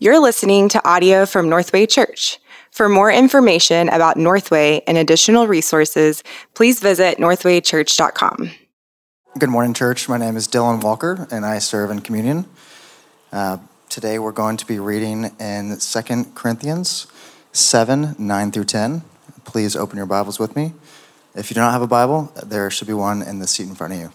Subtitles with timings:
[0.00, 2.38] You're listening to audio from Northway Church.
[2.70, 6.22] For more information about Northway and additional resources,
[6.54, 8.52] please visit northwaychurch.com.
[9.40, 10.08] Good morning, church.
[10.08, 12.46] My name is Dylan Walker, and I serve in communion.
[13.32, 13.58] Uh,
[13.88, 17.08] today, we're going to be reading in 2 Corinthians
[17.50, 19.02] 7 9 through 10.
[19.44, 20.74] Please open your Bibles with me.
[21.34, 23.74] If you do not have a Bible, there should be one in the seat in
[23.74, 24.12] front of you.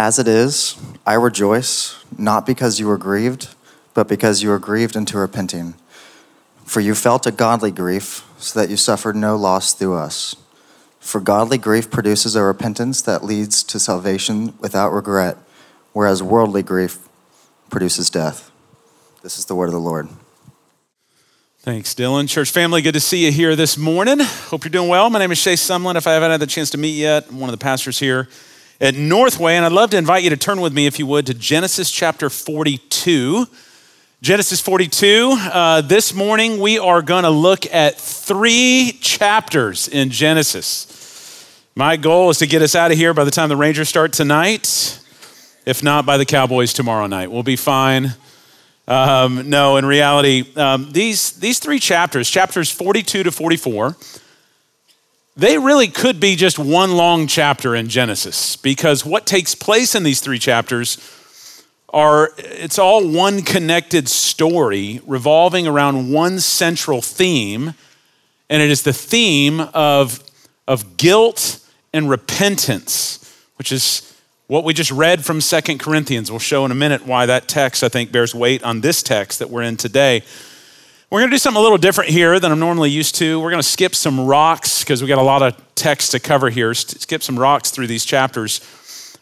[0.00, 3.54] As it is, I rejoice, not because you were grieved,
[3.92, 5.74] but because you were grieved into repenting.
[6.64, 10.36] For you felt a godly grief, so that you suffered no loss through us.
[11.00, 15.36] For godly grief produces a repentance that leads to salvation without regret,
[15.92, 17.06] whereas worldly grief
[17.68, 18.50] produces death.
[19.22, 20.08] This is the word of the Lord.
[21.58, 22.26] Thanks, Dylan.
[22.26, 24.20] Church family, good to see you here this morning.
[24.20, 25.10] Hope you're doing well.
[25.10, 25.96] My name is Shay Sumlin.
[25.96, 28.30] If I haven't had the chance to meet yet, I'm one of the pastors here
[28.80, 31.26] at Northway, and I'd love to invite you to turn with me, if you would,
[31.26, 33.46] to Genesis chapter 42.
[34.22, 35.36] Genesis 42.
[35.38, 41.54] Uh, this morning, we are going to look at three chapters in Genesis.
[41.74, 44.14] My goal is to get us out of here by the time the Rangers start
[44.14, 44.98] tonight,
[45.66, 47.30] if not by the Cowboys tomorrow night.
[47.30, 48.14] We'll be fine.
[48.88, 53.96] Um, no, in reality, um, these, these three chapters, chapters 42 to 44,
[55.40, 60.02] they really could be just one long chapter in Genesis because what takes place in
[60.02, 60.98] these three chapters
[61.94, 67.72] are it's all one connected story revolving around one central theme
[68.50, 70.22] and it is the theme of,
[70.68, 73.16] of guilt and repentance
[73.56, 74.14] which is
[74.46, 76.28] what we just read from Second corinthians.
[76.28, 79.38] We'll show in a minute why that text i think bears weight on this text
[79.38, 80.22] that we're in today
[81.10, 83.40] we're going to do something a little different here than I'm normally used to.
[83.40, 86.50] We're going to skip some rocks because we got a lot of text to cover
[86.50, 86.72] here.
[86.72, 88.60] Skip some rocks through these chapters,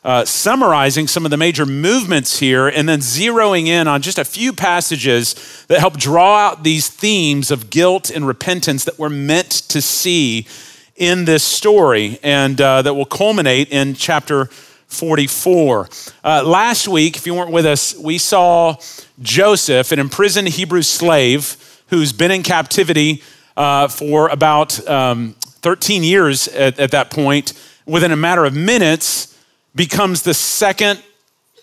[0.05, 4.25] uh, summarizing some of the major movements here, and then zeroing in on just a
[4.27, 9.50] few passages that help draw out these themes of guilt and repentance that we're meant
[9.50, 10.47] to see
[10.94, 14.44] in this story and uh, that will culminate in chapter
[14.88, 15.88] 44.
[16.22, 18.77] Uh, last week, if you weren't with us, we saw
[19.22, 21.56] Joseph, an imprisoned Hebrew slave
[21.88, 23.22] who's been in captivity
[23.56, 27.53] uh, for about um, 13 years at, at that point,
[27.87, 29.37] within a matter of minutes,
[29.75, 31.03] becomes the second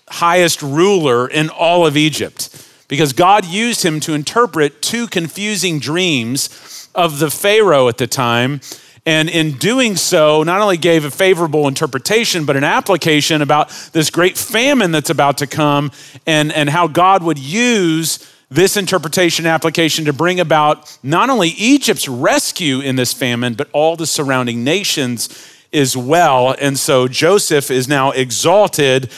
[0.09, 6.89] highest ruler in all of Egypt because God used him to interpret two confusing dreams
[6.93, 8.61] of the Pharaoh at the time.
[9.07, 14.09] And in doing so, not only gave a favorable interpretation, but an application about this
[14.09, 15.91] great famine that's about to come
[16.25, 22.07] and, and how God would use this interpretation application to bring about not only Egypt's
[22.07, 25.29] rescue in this famine, but all the surrounding nations
[25.73, 26.55] as well.
[26.59, 29.11] And so Joseph is now exalted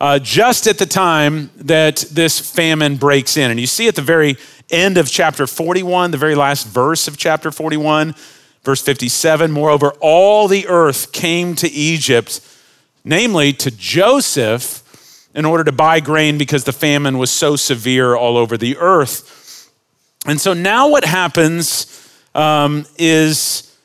[0.00, 3.50] uh, just at the time that this famine breaks in.
[3.50, 4.36] And you see at the very
[4.70, 8.14] end of chapter 41, the very last verse of chapter 41,
[8.62, 12.40] verse 57 Moreover, all the earth came to Egypt,
[13.04, 14.83] namely to Joseph
[15.34, 19.70] in order to buy grain because the famine was so severe all over the earth.
[20.26, 23.76] And so now what happens um, is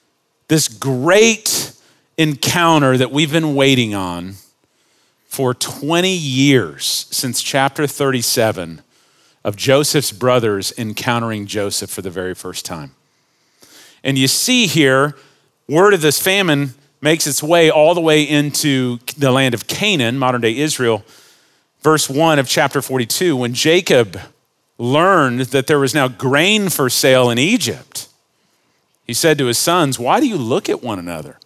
[0.48, 1.74] this great
[2.18, 4.36] encounter that we've been waiting on
[5.28, 8.82] for 20 years since chapter 37
[9.44, 12.92] of Joseph's brothers encountering Joseph for the very first time.
[14.04, 15.16] And you see here,
[15.68, 20.18] word of this famine makes its way all the way into the land of Canaan,
[20.18, 21.04] modern day Israel
[21.82, 24.20] verse 1 of chapter 42, when Jacob
[24.78, 28.08] learned that there was now grain for sale in Egypt,
[29.06, 31.38] he said to his sons, Why do you look at one another?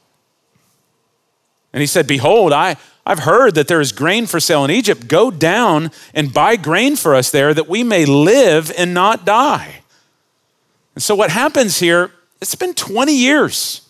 [1.72, 5.08] And he said, Behold, I, I've heard that there is grain for sale in Egypt.
[5.08, 9.82] Go down and buy grain for us there that we may live and not die.
[10.96, 12.12] And so, what happens here,
[12.42, 13.90] it's been 20 years.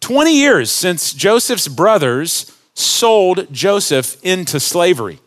[0.00, 5.20] 20 years since Joseph's brothers sold Joseph into slavery.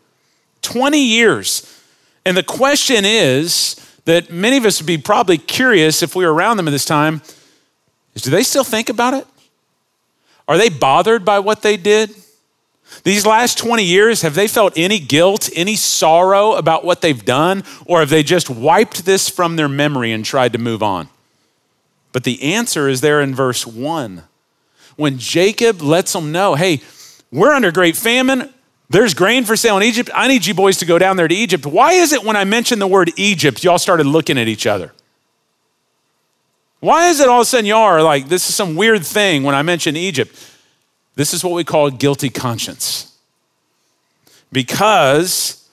[0.61, 1.81] 20 years.
[2.25, 3.75] And the question is
[4.05, 6.85] that many of us would be probably curious if we were around them at this
[6.85, 7.21] time
[8.13, 9.27] is do they still think about it?
[10.47, 12.13] Are they bothered by what they did?
[13.03, 17.63] These last 20 years, have they felt any guilt, any sorrow about what they've done,
[17.85, 21.07] or have they just wiped this from their memory and tried to move on?
[22.11, 24.23] But the answer is there in verse 1.
[24.97, 26.81] When Jacob lets them know, hey,
[27.31, 28.53] we're under great famine.
[28.89, 30.09] There's grain for sale in Egypt.
[30.13, 31.65] I need you boys to go down there to Egypt.
[31.65, 34.91] Why is it when I mentioned the word Egypt, y'all started looking at each other?
[36.81, 39.43] Why is it all of a sudden y'all are like, this is some weird thing
[39.43, 40.35] when I mention Egypt?
[41.15, 43.17] This is what we call guilty conscience.
[44.51, 45.69] Because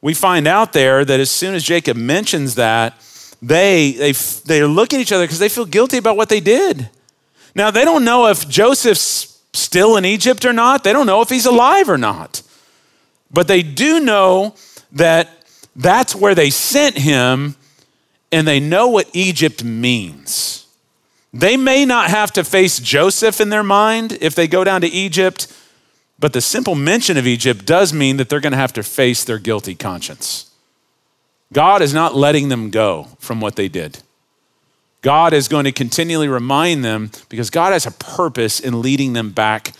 [0.00, 2.94] we find out there that as soon as Jacob mentions that,
[3.42, 6.88] they, they, they look at each other because they feel guilty about what they did.
[7.54, 10.84] Now, they don't know if Joseph's still in Egypt or not.
[10.84, 12.42] They don't know if he's alive or not.
[13.32, 14.54] But they do know
[14.92, 15.30] that
[15.74, 17.56] that's where they sent him,
[18.30, 20.66] and they know what Egypt means.
[21.32, 24.86] They may not have to face Joseph in their mind if they go down to
[24.86, 25.52] Egypt,
[26.18, 29.24] but the simple mention of Egypt does mean that they're going to have to face
[29.24, 30.50] their guilty conscience.
[31.52, 33.98] God is not letting them go from what they did.
[35.04, 39.32] God is going to continually remind them because God has a purpose in leading them
[39.32, 39.74] back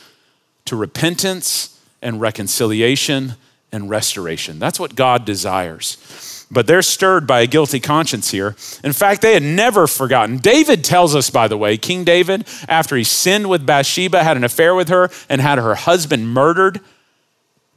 [0.67, 3.37] to repentance and reconciliation
[3.73, 4.59] and restoration.
[4.59, 6.47] That's what God desires.
[6.51, 8.55] But they're stirred by a guilty conscience here.
[8.85, 10.37] In fact, they had never forgotten.
[10.37, 14.45] David tells us, by the way, King David, after he sinned with Bathsheba, had an
[14.45, 16.81] affair with her, and had her husband murdered,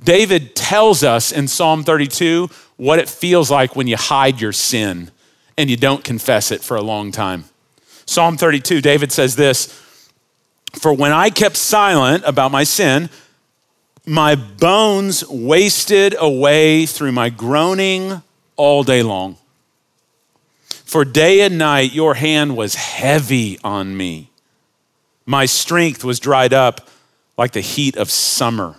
[0.03, 5.11] David tells us in Psalm 32 what it feels like when you hide your sin
[5.57, 7.45] and you don't confess it for a long time.
[8.05, 9.67] Psalm 32, David says this
[10.73, 13.09] For when I kept silent about my sin,
[14.05, 18.21] my bones wasted away through my groaning
[18.55, 19.37] all day long.
[20.69, 24.29] For day and night your hand was heavy on me.
[25.25, 26.87] My strength was dried up
[27.37, 28.77] like the heat of summer.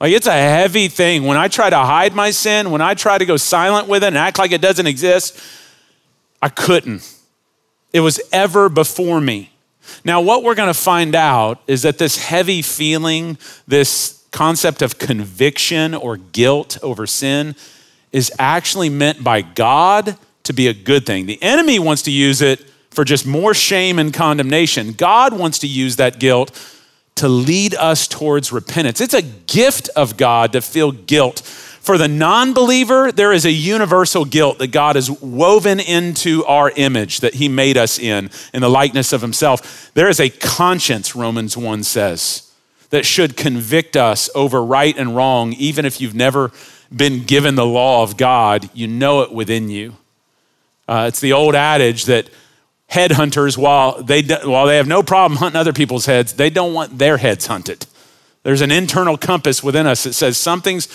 [0.00, 1.22] Like it's a heavy thing.
[1.22, 4.08] When I try to hide my sin, when I try to go silent with it
[4.08, 5.38] and act like it doesn't exist,
[6.42, 7.16] I couldn't.
[7.92, 9.50] It was ever before me.
[10.04, 14.98] Now, what we're going to find out is that this heavy feeling, this concept of
[14.98, 17.56] conviction or guilt over sin,
[18.12, 21.26] is actually meant by God to be a good thing.
[21.26, 24.92] The enemy wants to use it for just more shame and condemnation.
[24.92, 26.50] God wants to use that guilt
[27.16, 29.00] to lead us towards repentance.
[29.00, 31.42] It's a gift of God to feel guilt.
[31.80, 36.70] For the non believer, there is a universal guilt that God has woven into our
[36.76, 39.90] image that He made us in, in the likeness of Himself.
[39.94, 42.52] There is a conscience, Romans 1 says,
[42.90, 46.52] that should convict us over right and wrong, even if you've never
[46.94, 49.96] been given the law of God, you know it within you.
[50.88, 52.28] Uh, it's the old adage that
[52.90, 56.98] headhunters, while they, while they have no problem hunting other people's heads, they don't want
[56.98, 57.86] their heads hunted.
[58.42, 60.88] There's an internal compass within us that says something's,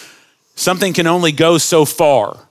[0.56, 2.48] something can only go so far.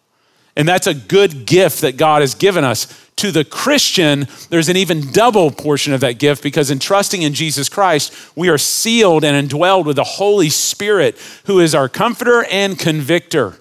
[0.56, 3.00] And that's a good gift that God has given us.
[3.16, 7.32] To the Christian, there's an even double portion of that gift because in trusting in
[7.32, 11.16] Jesus Christ, we are sealed and indwelled with the Holy Spirit,
[11.46, 13.56] who is our comforter and convictor.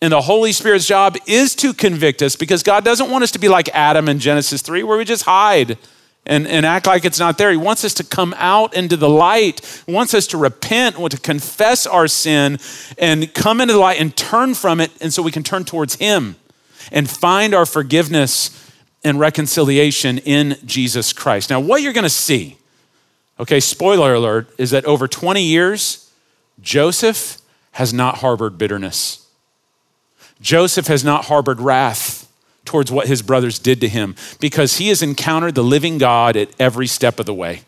[0.00, 3.38] And the Holy Spirit's job is to convict us because God doesn't want us to
[3.38, 5.76] be like Adam in Genesis 3, where we just hide
[6.26, 7.50] and, and act like it's not there.
[7.50, 11.18] He wants us to come out into the light, he wants us to repent, to
[11.18, 12.58] confess our sin,
[12.98, 15.96] and come into the light and turn from it, and so we can turn towards
[15.96, 16.36] Him
[16.92, 18.56] and find our forgiveness
[19.02, 21.50] and reconciliation in Jesus Christ.
[21.50, 22.58] Now, what you're going to see,
[23.38, 26.12] okay, spoiler alert, is that over 20 years,
[26.60, 27.38] Joseph
[27.72, 29.26] has not harbored bitterness.
[30.40, 32.29] Joseph has not harbored wrath
[32.70, 36.50] towards what his brothers did to him because he has encountered the living God at
[36.60, 37.62] every step of the way.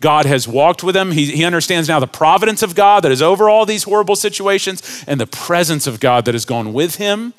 [0.00, 1.12] God has walked with him.
[1.12, 5.04] He, he, understands now the providence of God that is over all these horrible situations
[5.06, 7.34] and the presence of God that has gone with him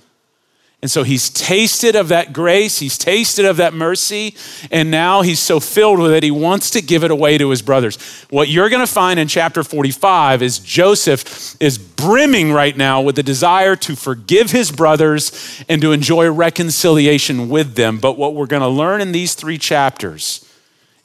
[0.82, 4.34] and so he's tasted of that grace, he's tasted of that mercy,
[4.72, 7.62] and now he's so filled with it, he wants to give it away to his
[7.62, 7.98] brothers.
[8.30, 13.18] What you're going to find in chapter 45 is Joseph is brimming right now with
[13.18, 17.98] the desire to forgive his brothers and to enjoy reconciliation with them.
[17.98, 20.46] But what we're going to learn in these three chapters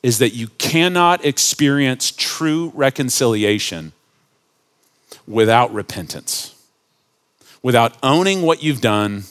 [0.04, 3.92] is that you cannot experience true reconciliation
[5.26, 6.54] without repentance,
[7.60, 9.24] without owning what you've done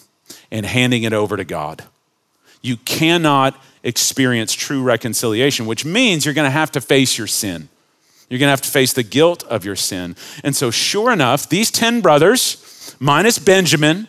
[0.54, 1.84] and handing it over to God.
[2.62, 7.68] You cannot experience true reconciliation, which means you're going to have to face your sin.
[8.30, 10.16] You're going to have to face the guilt of your sin.
[10.44, 14.08] And so, sure enough, these 10 brothers, minus Benjamin,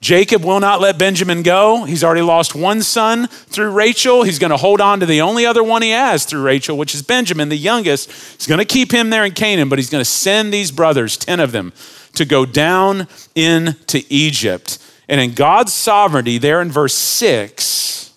[0.00, 1.84] Jacob will not let Benjamin go.
[1.84, 4.22] He's already lost one son through Rachel.
[4.22, 6.94] He's going to hold on to the only other one he has through Rachel, which
[6.94, 8.10] is Benjamin, the youngest.
[8.36, 11.16] He's going to keep him there in Canaan, but he's going to send these brothers,
[11.16, 11.72] 10 of them,
[12.14, 14.78] to go down into Egypt.
[15.08, 18.12] And in God's sovereignty, there in verse 6,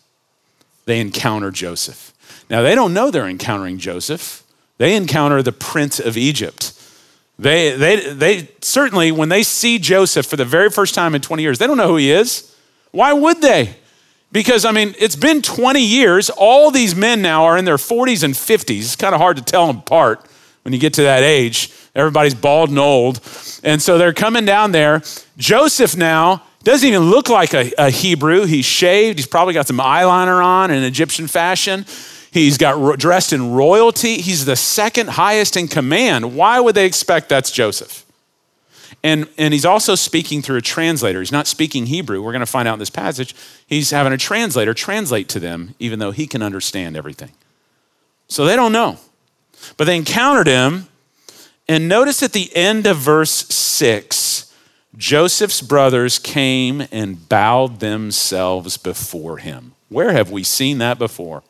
[0.86, 2.14] they encounter Joseph.
[2.50, 4.44] Now, they don't know they're encountering Joseph,
[4.78, 6.74] they encounter the prince of Egypt.
[7.38, 11.42] They, they, they certainly, when they see Joseph for the very first time in 20
[11.42, 12.54] years, they don't know who he is.
[12.92, 13.76] Why would they?
[14.32, 16.30] Because, I mean, it's been 20 years.
[16.30, 18.80] All these men now are in their 40s and 50s.
[18.80, 20.26] It's kind of hard to tell them apart
[20.64, 21.72] when you get to that age.
[21.96, 23.22] Everybody's bald and old.
[23.64, 25.02] And so they're coming down there.
[25.38, 28.46] Joseph now doesn't even look like a, a Hebrew.
[28.46, 29.20] He's shaved.
[29.20, 31.86] He's probably got some eyeliner on in Egyptian fashion.
[32.32, 34.18] He's got ro- dressed in royalty.
[34.18, 36.36] He's the second highest in command.
[36.36, 38.06] Why would they expect that's Joseph?
[39.04, 41.20] And, and he's also speaking through a translator.
[41.20, 42.22] He's not speaking Hebrew.
[42.22, 43.34] We're going to find out in this passage.
[43.66, 47.32] He's having a translator translate to them, even though he can understand everything.
[48.28, 48.98] So they don't know.
[49.78, 50.88] But they encountered him.
[51.68, 54.39] And notice at the end of verse 6,
[54.98, 59.74] Joseph's brothers came and bowed themselves before him.
[59.90, 61.44] Where have we seen that before?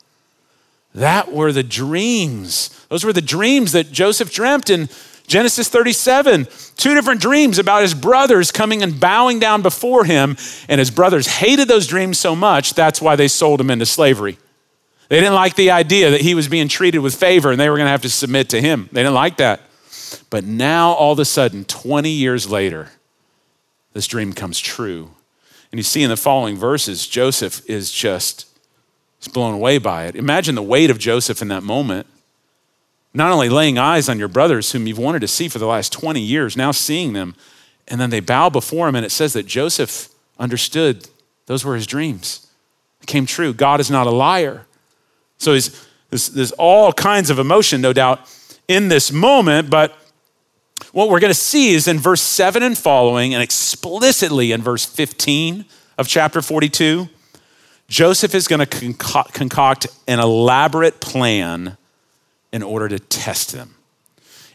[0.94, 2.86] That were the dreams.
[2.90, 4.90] Those were the dreams that Joseph dreamt in
[5.28, 6.48] Genesis 37.
[6.76, 10.36] Two different dreams about his brothers coming and bowing down before him.
[10.68, 14.38] And his brothers hated those dreams so much, that's why they sold him into slavery.
[15.10, 17.78] They didn't like the idea that he was being treated with favor and they were
[17.78, 18.90] going to have to submit to him.
[18.92, 19.62] They didn't like that.
[20.30, 22.90] But now, all of a sudden, 20 years later,
[23.94, 25.12] this dream comes true.
[25.72, 28.48] And you see in the following verses, Joseph is just
[29.34, 30.16] blown away by it.
[30.16, 32.08] Imagine the weight of Joseph in that moment.
[33.14, 35.92] Not only laying eyes on your brothers whom you've wanted to see for the last
[35.92, 37.36] 20 years, now seeing them,
[37.88, 41.10] and then they bow before him, and it says that Joseph understood
[41.48, 42.48] those were his dreams.
[43.02, 43.54] It came true.
[43.54, 44.66] God is not a liar.
[45.38, 48.22] So there's, there's all kinds of emotion, no doubt,
[48.68, 49.98] in this moment, but
[50.92, 54.86] what we're going to see is in verse 7 and following, and explicitly in verse
[54.86, 55.66] 15
[55.98, 57.10] of chapter 42
[57.90, 61.76] Joseph is going to concoct, an elaborate plan
[62.54, 63.76] in order to test them.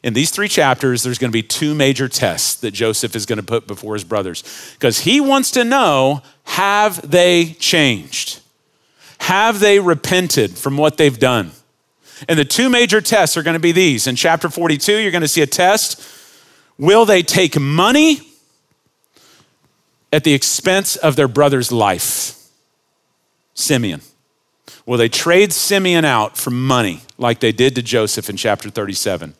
[0.05, 3.39] In these three chapters, there's going to be two major tests that Joseph is going
[3.39, 4.45] to put before his brothers
[4.79, 8.41] because he wants to know have they changed?
[9.21, 11.53] Have they repented from what they've done?
[12.29, 14.07] And the two major tests are going to be these.
[14.07, 16.03] In chapter 42, you're going to see a test.
[16.79, 18.21] Will they take money
[20.13, 22.41] at the expense of their brother's life?
[23.55, 24.01] Simeon.
[24.87, 29.35] Will they trade Simeon out for money like they did to Joseph in chapter 37?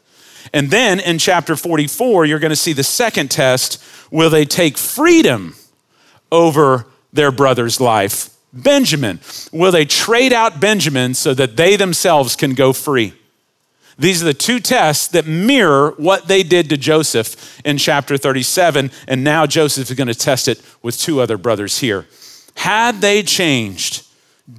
[0.53, 3.83] And then in chapter 44, you're going to see the second test.
[4.11, 5.55] Will they take freedom
[6.31, 8.34] over their brother's life?
[8.55, 9.21] Benjamin.
[9.53, 13.15] Will they trade out Benjamin so that they themselves can go free?
[13.99, 18.91] These are the two tests that mirror what they did to Joseph in chapter 37.
[19.07, 22.07] And now Joseph is going to test it with two other brothers here.
[22.57, 24.05] Had they changed,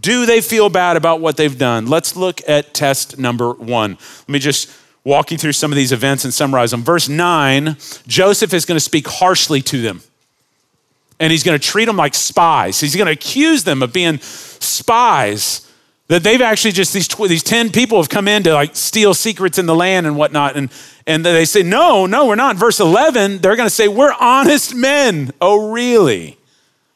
[0.02, 1.88] do they feel bad about what they've done?
[1.88, 3.98] Let's look at test number one.
[4.22, 4.72] Let me just
[5.04, 6.84] walk you through some of these events and summarize them.
[6.84, 10.02] Verse 9 Joseph is going to speak harshly to them,
[11.20, 12.80] and he's going to treat them like spies.
[12.80, 15.62] He's going to accuse them of being spies.
[16.08, 19.58] That they've actually just, these, these 10 people have come in to like steal secrets
[19.58, 20.56] in the land and whatnot.
[20.56, 20.72] And,
[21.08, 22.58] and they say, no, no, we're not.
[22.58, 25.32] Verse 11, they're going to say, we're honest men.
[25.42, 26.38] Oh, really?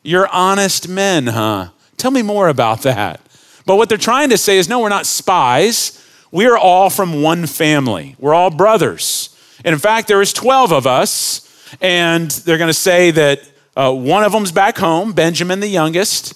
[0.04, 1.70] You're honest men, huh?
[1.98, 3.20] Tell me more about that.
[3.66, 5.96] But what they're trying to say is no, we're not spies.
[6.32, 8.16] We are all from one family.
[8.20, 9.36] We're all brothers.
[9.66, 13.42] And in fact, there is 12 of us, and they're going to say that
[13.80, 16.34] uh, one of them's back home, Benjamin the youngest,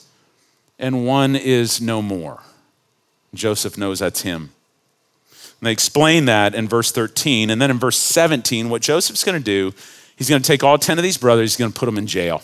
[0.79, 2.41] and one is no more.
[3.33, 4.51] Joseph knows that's him.
[5.59, 7.50] And they explain that in verse 13.
[7.50, 9.73] And then in verse 17, what Joseph's going to do,
[10.15, 12.07] he's going to take all 10 of these brothers, he's going to put them in
[12.07, 12.41] jail.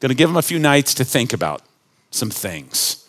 [0.00, 1.60] Going to give them a few nights to think about
[2.10, 3.06] some things.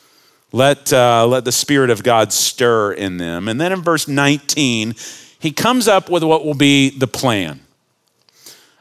[0.51, 3.47] Let, uh, let the Spirit of God stir in them.
[3.47, 4.95] And then in verse 19,
[5.39, 7.61] he comes up with what will be the plan.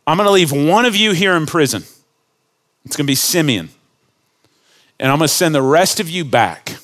[0.05, 1.85] I'm going to leave one of you here in prison.
[2.85, 3.71] It's going to be Simeon.
[4.99, 6.77] And I'm going to send the rest of you back.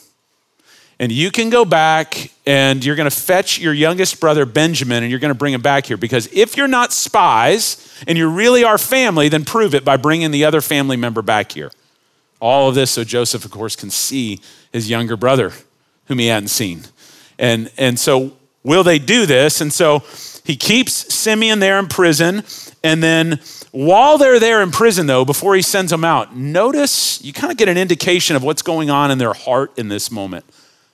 [0.99, 5.11] And you can go back and you're going to fetch your youngest brother, Benjamin, and
[5.11, 5.97] you're going to bring him back here.
[5.97, 10.31] Because if you're not spies and you really are family, then prove it by bringing
[10.31, 11.71] the other family member back here.
[12.39, 14.41] All of this so Joseph, of course, can see
[14.73, 15.53] his younger brother,
[16.07, 16.83] whom he hadn't seen.
[17.39, 19.61] And, and so, will they do this?
[19.61, 20.03] And so,
[20.45, 22.43] he keeps Simeon there in prison.
[22.83, 23.41] And then,
[23.73, 27.57] while they're there in prison, though, before he sends them out, notice you kind of
[27.57, 30.45] get an indication of what's going on in their heart in this moment.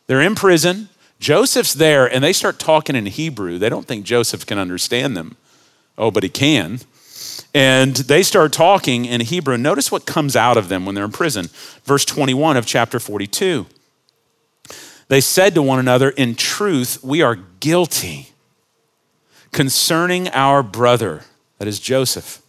[0.07, 0.89] They're in prison.
[1.19, 3.59] Joseph's there, and they start talking in Hebrew.
[3.59, 5.37] They don't think Joseph can understand them.
[5.97, 6.81] Oh, but he can.
[7.55, 9.57] And they start talking in Hebrew.
[9.57, 11.49] Notice what comes out of them when they're in prison.
[11.85, 13.67] Verse 21 of chapter 42.
[15.09, 18.31] They said to one another, In truth, we are guilty
[19.53, 21.23] concerning our brother,
[21.59, 22.43] that is Joseph,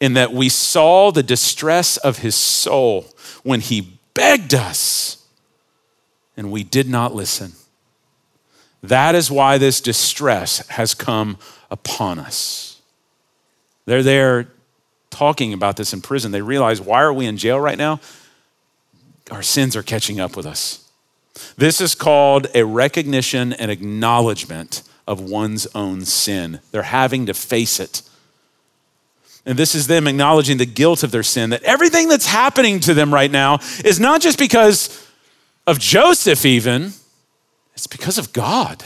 [0.00, 3.06] in that we saw the distress of his soul
[3.42, 5.24] when he begged us,
[6.36, 7.52] and we did not listen.
[8.82, 11.38] That is why this distress has come
[11.70, 12.80] upon us.
[13.86, 14.48] They're there
[15.10, 16.32] talking about this in prison.
[16.32, 18.00] They realize, why are we in jail right now?
[19.30, 20.88] Our sins are catching up with us.
[21.56, 26.60] This is called a recognition and acknowledgement of one's own sin.
[26.70, 28.02] They're having to face it.
[29.46, 32.92] And this is them acknowledging the guilt of their sin, that everything that's happening to
[32.92, 35.08] them right now is not just because
[35.66, 36.92] of Joseph, even,
[37.74, 38.82] it's because of God.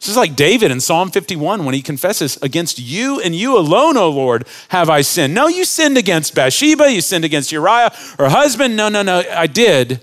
[0.00, 3.96] This is like David in Psalm 51 when he confesses, Against you and you alone,
[3.96, 5.32] O Lord, have I sinned.
[5.32, 8.76] No, you sinned against Bathsheba, you sinned against Uriah, her husband.
[8.76, 10.00] No, no, no, I did.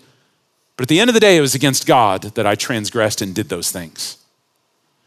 [0.76, 3.36] But at the end of the day, it was against God that I transgressed and
[3.36, 4.18] did those things.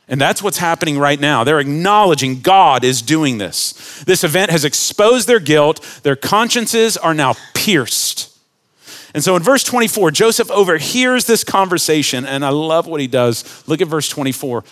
[0.06, 1.44] And that's what's happening right now.
[1.44, 4.02] They're acknowledging God is doing this.
[4.04, 5.80] This event has exposed their guilt.
[6.02, 8.30] Their consciences are now pierced.
[9.14, 13.66] And so in verse 24, Joseph overhears this conversation, and I love what he does.
[13.66, 14.64] Look at verse 24.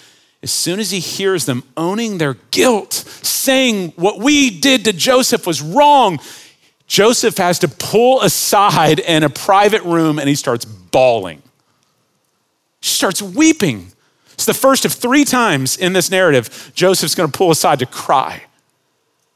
[0.42, 5.46] As soon as he hears them owning their guilt, saying what we did to Joseph
[5.46, 6.18] was wrong,
[6.88, 11.40] Joseph has to pull aside in a private room and he starts bawling.
[12.80, 13.91] He starts weeping
[14.42, 17.86] it's the first of three times in this narrative Joseph's going to pull aside to
[17.86, 18.42] cry.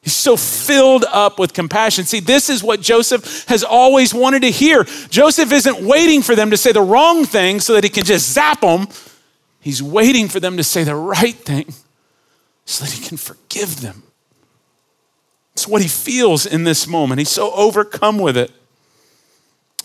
[0.02, 2.04] He's so filled up with compassion.
[2.06, 4.82] See, this is what Joseph has always wanted to hear.
[5.08, 8.32] Joseph isn't waiting for them to say the wrong thing so that he can just
[8.32, 8.88] zap them.
[9.60, 11.72] He's waiting for them to say the right thing
[12.64, 14.02] so that he can forgive them.
[15.52, 17.20] It's what he feels in this moment.
[17.20, 18.50] He's so overcome with it.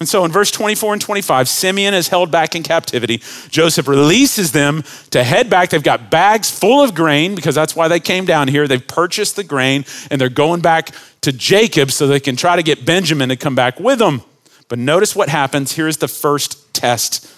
[0.02, 3.22] And so in verse 24 and 25, Simeon is held back in captivity.
[3.50, 5.70] Joseph releases them to head back.
[5.70, 8.68] They've got bags full of grain because that's why they came down here.
[8.68, 12.64] They've purchased the grain and they're going back to Jacob so they can try to
[12.64, 14.24] get Benjamin to come back with them.
[14.70, 15.74] But notice what happens.
[15.74, 17.32] Here's the first test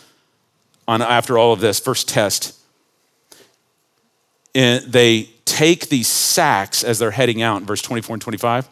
[0.88, 1.82] on after all of this.
[1.82, 2.58] First test.
[4.56, 8.70] And they take these sacks as they're heading out in verse 24 and 25.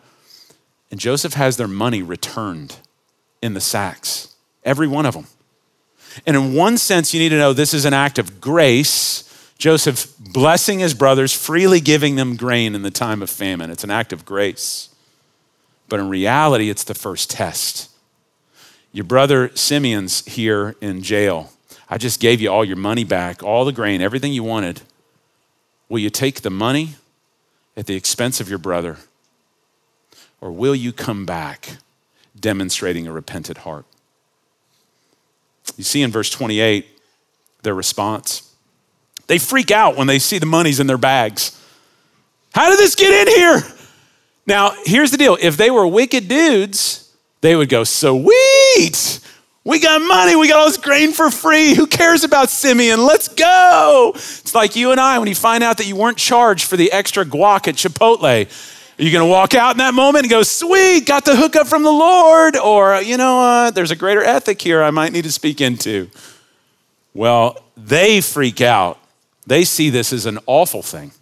[0.92, 2.78] And Joseph has their money returned
[3.42, 5.28] in the sacks, every one of them.
[6.26, 9.28] And in one sense, you need to know this is an act of grace.
[9.58, 13.70] Joseph blessing his brothers, freely giving them grain in the time of famine.
[13.70, 14.90] It's an act of grace.
[15.88, 17.90] But in reality, it's the first test.
[18.92, 21.52] Your brother Simeon's here in jail.
[21.90, 24.82] I just gave you all your money back, all the grain, everything you wanted.
[25.90, 26.96] Will you take the money
[27.76, 28.98] at the expense of your brother?
[30.40, 31.78] Or will you come back
[32.40, 33.86] demonstrating a repentant heart.
[35.78, 36.88] You see in verse 28
[37.64, 38.54] their response.
[39.28, 41.58] They freak out when they see the monies in their bags.
[42.54, 43.62] How did this get in here?
[44.46, 49.20] Now, here's the deal if they were wicked dudes, they would go, Sweet,
[49.64, 51.76] we got money, we got all this grain for free.
[51.76, 53.06] Who cares about Simeon?
[53.06, 54.12] Let's go.
[54.16, 56.92] It's like you and I when you find out that you weren't charged for the
[56.92, 58.48] extra guac at Chipotle.
[59.02, 61.66] Are you going to walk out in that moment and go, sweet, got the hookup
[61.66, 62.56] from the Lord?
[62.56, 66.08] Or, you know, uh, there's a greater ethic here I might need to speak into.
[67.16, 69.00] Well, they freak out.
[69.48, 71.14] They see this as an awful thing.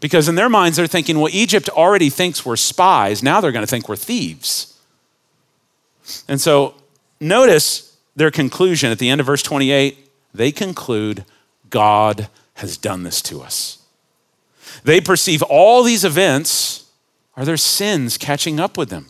[0.00, 3.22] Because in their minds, they're thinking, well, Egypt already thinks we're spies.
[3.22, 4.78] Now they're going to think we're thieves.
[6.28, 6.74] And so
[7.20, 9.96] notice their conclusion at the end of verse 28.
[10.34, 11.24] They conclude,
[11.70, 13.79] God has done this to us.
[14.84, 16.90] They perceive all these events
[17.36, 19.06] are their sins catching up with them.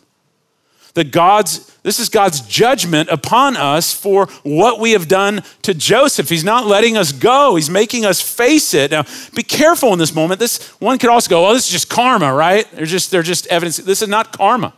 [0.93, 6.29] That God's, this is God's judgment upon us for what we have done to Joseph.
[6.29, 8.91] He's not letting us go, He's making us face it.
[8.91, 10.39] Now, be careful in this moment.
[10.39, 12.69] This one could also go, oh, this is just karma, right?
[12.71, 13.77] They're just, they're just evidence.
[13.77, 14.73] This is not karma.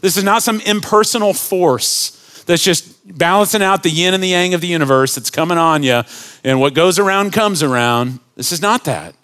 [0.00, 4.54] This is not some impersonal force that's just balancing out the yin and the yang
[4.54, 6.02] of the universe that's coming on you,
[6.44, 8.20] and what goes around comes around.
[8.36, 9.14] This is not that.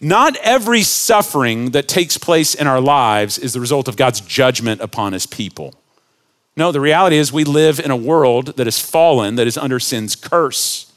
[0.00, 4.80] Not every suffering that takes place in our lives is the result of God's judgment
[4.80, 5.74] upon his people.
[6.56, 9.78] No, the reality is we live in a world that is fallen, that is under
[9.78, 10.92] sin's curse.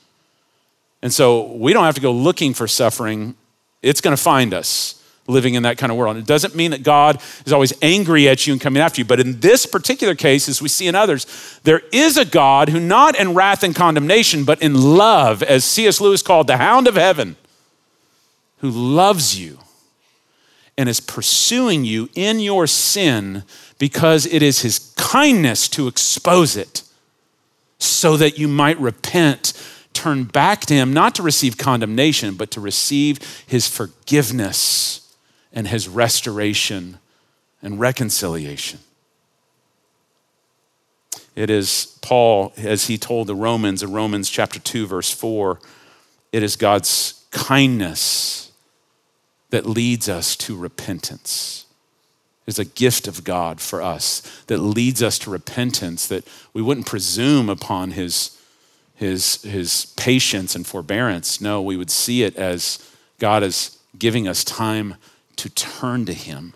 [1.02, 3.36] And so we don't have to go looking for suffering,
[3.82, 6.16] it's going to find us living in that kind of world.
[6.16, 9.06] And It doesn't mean that God is always angry at you and coming after you,
[9.06, 12.80] but in this particular case, as we see in others, there is a God who,
[12.80, 16.02] not in wrath and condemnation, but in love, as C.S.
[16.02, 17.36] Lewis called the hound of heaven,
[18.62, 19.58] who loves you
[20.78, 23.44] and is pursuing you in your sin
[23.80, 26.84] because it is his kindness to expose it
[27.80, 29.54] so that you might repent,
[29.94, 35.12] turn back to him, not to receive condemnation, but to receive his forgiveness
[35.52, 37.00] and his restoration
[37.64, 38.80] and reconciliation.
[41.36, 45.60] It is Paul, as he told the Romans in Romans chapter 2, verse 4,
[46.32, 48.51] it is God's kindness
[49.52, 51.66] that leads us to repentance.
[52.48, 56.88] Is a gift of God for us that leads us to repentance, that we wouldn't
[56.88, 58.38] presume upon his,
[58.96, 61.40] his, his patience and forbearance.
[61.40, 62.86] No, we would see it as
[63.20, 64.96] God is giving us time
[65.38, 66.54] to turn to him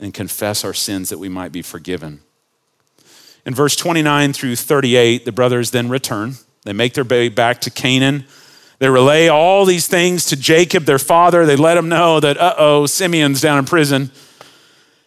[0.00, 2.20] and confess our sins that we might be forgiven.
[3.46, 6.34] In verse 29 through 38, the brothers then return.
[6.64, 8.24] They make their way back to Canaan.
[8.84, 11.46] They relay all these things to Jacob, their father.
[11.46, 14.10] They let him know that, uh oh, Simeon's down in prison.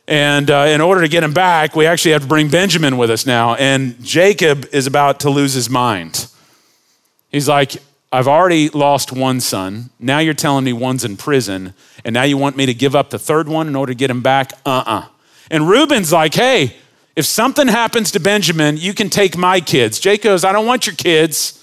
[0.07, 3.11] And uh, in order to get him back, we actually have to bring Benjamin with
[3.11, 3.53] us now.
[3.53, 6.27] And Jacob is about to lose his mind.
[7.31, 7.73] He's like,
[8.11, 9.91] I've already lost one son.
[9.99, 11.75] Now you're telling me one's in prison.
[12.03, 14.09] And now you want me to give up the third one in order to get
[14.09, 14.53] him back?
[14.65, 15.01] Uh uh-uh.
[15.01, 15.07] uh
[15.51, 16.77] And Reuben's like, hey,
[17.15, 19.99] if something happens to Benjamin, you can take my kids.
[19.99, 21.56] Goes, I don't want your kids.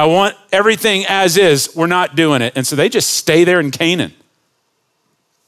[0.00, 1.76] I want everything as is.
[1.76, 2.54] We're not doing it.
[2.56, 4.14] And so they just stay there in Canaan.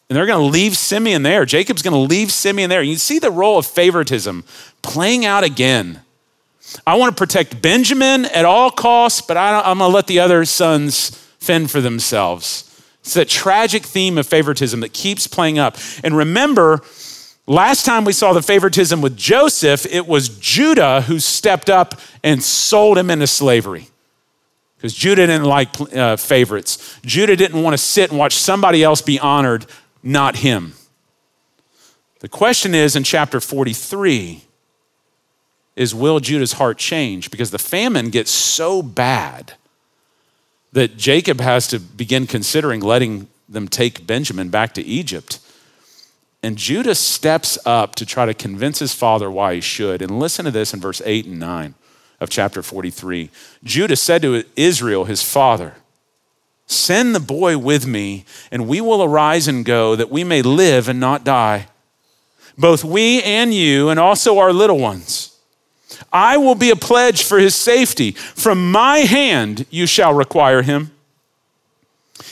[0.09, 1.47] And they're going to leave Simeon there.
[1.47, 2.83] Jacob's going to leave Simeon there.
[2.83, 4.45] You see the role of favoritism
[4.83, 6.03] playing out again.
[6.87, 10.21] I want to protect Benjamin at all costs, but I am going to let the
[10.21, 12.69] other sons fend for themselves.
[13.01, 15.79] It's that tragic theme of favoritism that keeps playing up.
[16.05, 16.83] And remember,
[17.47, 22.41] Last time we saw the favoritism with Joseph, it was Judah who stepped up and
[22.41, 23.89] sold him into slavery.
[24.83, 26.99] Because Judah didn't like uh, favorites.
[27.07, 29.65] Judah didn't want to sit and watch somebody else be honored,
[30.03, 30.73] not him.
[32.19, 34.43] The question is in chapter 43
[35.77, 37.31] is will Judah's heart change?
[37.31, 39.53] Because the famine gets so bad
[40.73, 45.39] that Jacob has to begin considering letting them take Benjamin back to Egypt.
[46.43, 50.03] And Judah steps up to try to convince his father why he should.
[50.03, 51.77] And listen to this in verse 8 and 9
[52.23, 53.31] of chapter 43.
[53.65, 55.75] Judah said to Israel, his father,
[56.67, 60.89] Send the boy with me, and we will arise and go, that we may live
[60.89, 61.67] and not die,
[62.57, 65.37] both we and you, and also our little ones.
[66.13, 68.13] I will be a pledge for his safety.
[68.13, 70.93] From my hand you shall require him.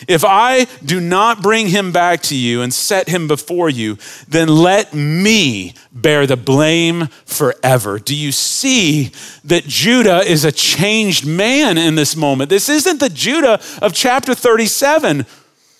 [0.06, 4.48] If I do not bring him back to you and set him before you, then
[4.48, 7.98] let me bear the blame forever.
[7.98, 9.10] Do you see
[9.44, 12.50] that Judah is a changed man in this moment?
[12.50, 15.26] This isn't the Judah of chapter 37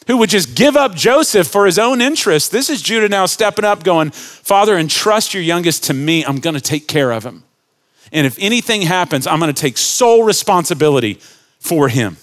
[0.06, 2.50] who would just give up Joseph for his own interest.
[2.50, 6.24] This is Judah now stepping up, going, Father, entrust your youngest to me.
[6.24, 7.44] I'm going to take care of him.
[8.10, 11.20] And if anything happens, I'm going to take sole responsibility
[11.60, 12.16] for him.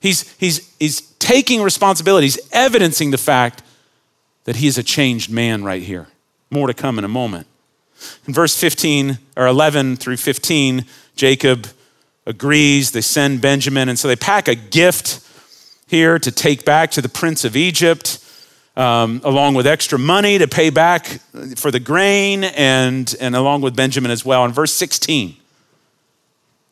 [0.00, 3.62] He's, he's, he's taking responsibility, he's evidencing the fact
[4.44, 6.08] that he is a changed man right here.
[6.50, 7.46] More to come in a moment.
[8.26, 11.68] In verse 15 or 11 through 15, Jacob
[12.26, 12.92] agrees.
[12.92, 15.26] They send Benjamin, and so they pack a gift
[15.86, 18.24] here to take back to the prince of Egypt,
[18.76, 21.06] um, along with extra money to pay back
[21.56, 24.44] for the grain, and, and along with Benjamin as well.
[24.46, 25.36] In verse 16,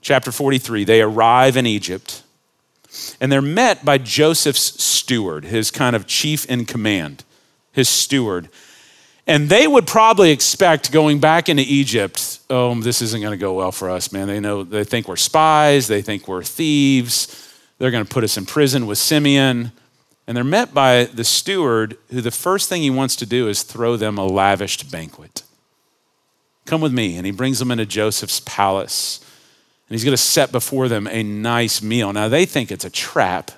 [0.00, 2.22] chapter 43, they arrive in Egypt
[3.20, 7.24] and they're met by Joseph's steward, his kind of chief in command,
[7.72, 8.48] his steward.
[9.26, 13.52] And they would probably expect going back into Egypt, oh, this isn't going to go
[13.54, 14.26] well for us, man.
[14.26, 18.38] They know, they think we're spies, they think we're thieves, they're going to put us
[18.38, 19.72] in prison with Simeon.
[20.26, 23.62] And they're met by the steward, who the first thing he wants to do is
[23.62, 25.42] throw them a lavished banquet.
[26.66, 27.16] Come with me.
[27.16, 29.24] And he brings them into Joseph's palace.
[29.88, 32.12] And he's going to set before them a nice meal.
[32.12, 33.50] Now they think it's a trap.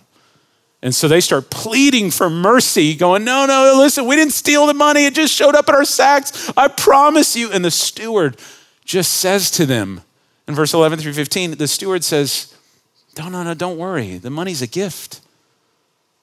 [0.83, 4.75] And so they start pleading for mercy, going, No, no, listen, we didn't steal the
[4.75, 5.07] money.
[5.07, 6.51] It just showed up in our sacks.
[6.57, 7.51] I promise you.
[7.51, 8.38] And the steward
[8.85, 10.03] just says to them
[10.47, 12.55] in verse 11 through 15, the steward says,
[13.19, 14.16] No, no, no, don't worry.
[14.16, 15.21] The money's a gift.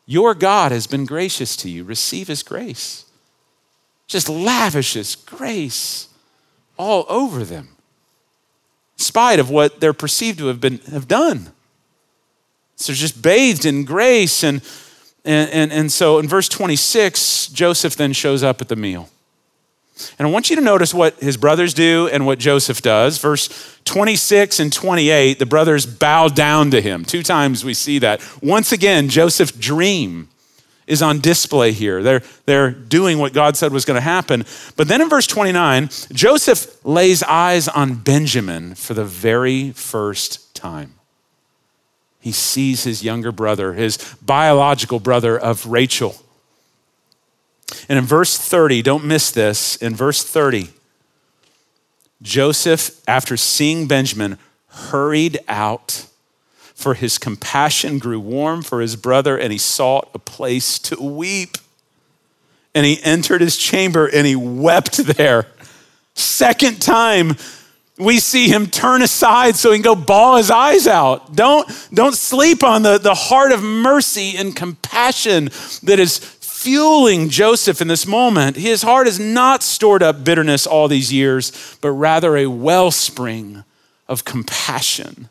[0.06, 1.84] Your God has been gracious to you.
[1.84, 3.06] Receive his grace.
[4.08, 6.08] Just lavishes grace
[6.78, 7.77] all over them
[8.98, 11.52] spite of what they're perceived to have been have done.
[12.76, 14.44] So just bathed in grace.
[14.44, 14.62] And,
[15.26, 19.10] and, and, and so in verse 26, Joseph then shows up at the meal.
[20.20, 23.18] And I want you to notice what his brothers do and what Joseph does.
[23.18, 27.04] Verse 26 and 28, the brothers bow down to him.
[27.04, 28.22] Two times we see that.
[28.44, 30.30] Once again, Joseph's dream
[30.88, 32.02] is on display here.
[32.02, 34.46] They're, they're doing what God said was going to happen.
[34.76, 40.94] But then in verse 29, Joseph lays eyes on Benjamin for the very first time.
[42.20, 46.16] He sees his younger brother, his biological brother of Rachel.
[47.90, 50.70] And in verse 30, don't miss this, in verse 30,
[52.22, 56.08] Joseph, after seeing Benjamin, hurried out
[56.78, 61.58] for his compassion grew warm for his brother, and he sought a place to weep.
[62.76, 65.48] And he entered his chamber and he wept there.
[66.14, 67.36] Second time,
[67.98, 71.36] we see him turn aside so he can go bawl his eyes out.
[71.36, 75.46] Don't, don't sleep on the, the heart of mercy and compassion
[75.82, 78.56] that is fueling Joseph in this moment.
[78.56, 83.64] His heart has not stored up bitterness all these years, but rather a wellspring
[84.08, 85.30] of compassion.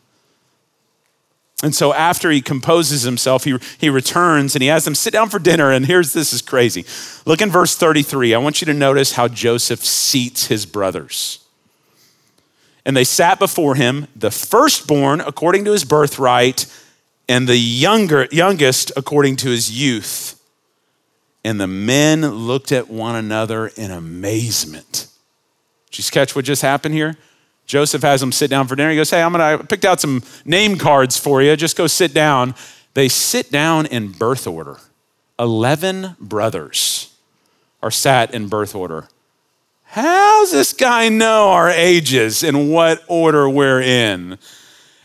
[1.63, 5.31] And so after he composes himself, he, he returns and he has them sit down
[5.31, 5.73] for dinner.
[5.73, 6.85] And here's this is crazy.
[7.25, 8.35] Look in verse 33.
[8.35, 11.41] I want you to notice how Joseph seats his brothers.
[12.85, 16.67] And they sat before him, the firstborn according to his birthright,
[17.29, 20.41] and the younger, youngest according to his youth.
[21.43, 25.09] And the men looked at one another in amazement.
[25.91, 27.17] Did you catch what just happened here?
[27.67, 28.91] Joseph has them sit down for dinner.
[28.91, 31.55] He goes, Hey, I'm gonna I picked out some name cards for you.
[31.57, 32.55] Just go sit down.
[32.95, 34.79] They sit down in birth order.
[35.39, 37.15] 11 brothers
[37.83, 39.09] are sat in birth order.
[39.85, 44.39] How's this guy know our ages and what order we're in?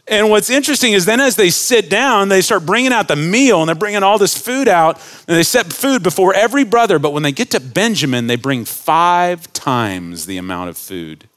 [0.08, 3.62] And what's interesting is then as they sit down, they start bringing out the meal
[3.62, 4.96] and they're bringing all this food out
[5.28, 7.00] and they set food before every brother.
[7.00, 11.28] But when they get to Benjamin, they bring five times the amount of food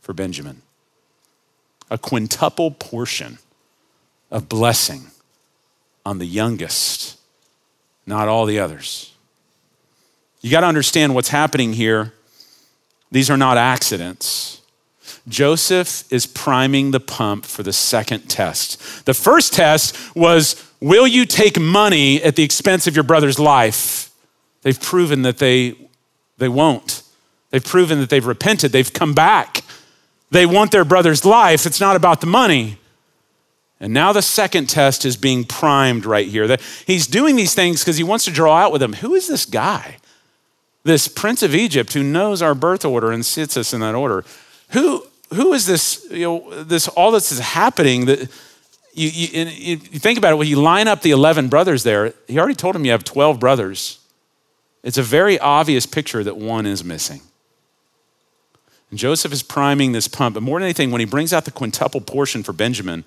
[0.00, 0.62] for Benjamin
[1.90, 3.38] a quintuple portion
[4.30, 5.06] of blessing
[6.04, 7.18] on the youngest,
[8.06, 9.12] not all the others.
[10.40, 12.12] You got to understand what's happening here.
[13.10, 14.60] These are not accidents.
[15.26, 19.04] Joseph is priming the pump for the second test.
[19.04, 24.10] The first test was Will you take money at the expense of your brother's life?
[24.62, 25.74] They've proven that they,
[26.38, 27.02] they won't.
[27.50, 29.64] They've proven that they've repented, they've come back.
[30.30, 31.66] They want their brother's life.
[31.66, 32.78] It's not about the money.
[33.80, 36.56] And now the second test is being primed right here.
[36.86, 39.44] He's doing these things because he wants to draw out with them who is this
[39.46, 39.98] guy?
[40.82, 44.24] This prince of Egypt who knows our birth order and sits us in that order.
[44.70, 48.30] Who, who is this, you know, this, all this is happening that
[48.94, 49.44] you, you,
[49.76, 52.74] you think about it, when you line up the 11 brothers there, he already told
[52.74, 54.00] him you have 12 brothers.
[54.82, 57.20] It's a very obvious picture that one is missing.
[58.90, 60.34] And Joseph is priming this pump.
[60.34, 63.04] But more than anything, when he brings out the quintuple portion for Benjamin,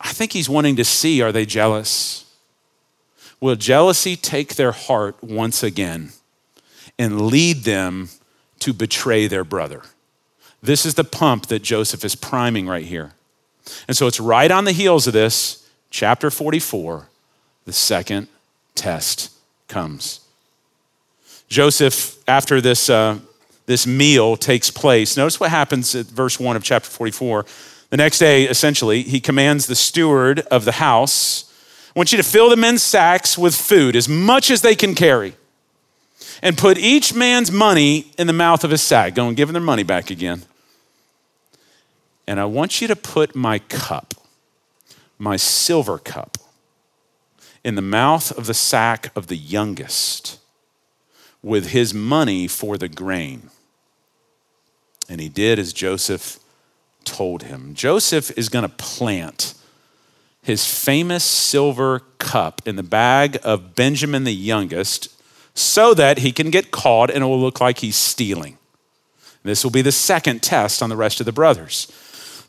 [0.00, 2.24] I think he's wanting to see are they jealous?
[3.40, 6.10] Will jealousy take their heart once again
[6.98, 8.08] and lead them
[8.60, 9.82] to betray their brother?
[10.62, 13.12] This is the pump that Joseph is priming right here.
[13.88, 17.08] And so it's right on the heels of this, chapter 44,
[17.64, 18.28] the second
[18.74, 19.32] test
[19.66, 20.20] comes.
[21.48, 23.18] Joseph, after this uh,
[23.66, 25.16] this meal takes place.
[25.16, 27.46] Notice what happens at verse 1 of chapter 44.
[27.90, 31.52] The next day, essentially, he commands the steward of the house
[31.94, 34.94] I want you to fill the men's sacks with food, as much as they can
[34.94, 35.34] carry,
[36.42, 39.14] and put each man's money in the mouth of his sack.
[39.14, 40.42] Go and give them their money back again.
[42.26, 44.14] And I want you to put my cup,
[45.18, 46.38] my silver cup,
[47.62, 50.38] in the mouth of the sack of the youngest
[51.42, 53.50] with his money for the grain.
[55.12, 56.38] And he did as Joseph
[57.04, 57.74] told him.
[57.74, 59.52] Joseph is going to plant
[60.42, 65.14] his famous silver cup in the bag of Benjamin the youngest
[65.54, 68.56] so that he can get caught and it will look like he's stealing.
[69.42, 71.92] This will be the second test on the rest of the brothers.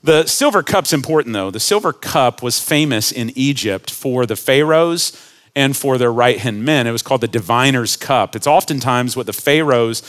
[0.02, 1.52] The silver cup's important though.
[1.52, 5.12] The silver cup was famous in Egypt for the pharaohs
[5.54, 6.88] and for their right hand men.
[6.88, 8.38] It was called the diviner's cup.
[8.38, 10.02] It's oftentimes what the pharaohs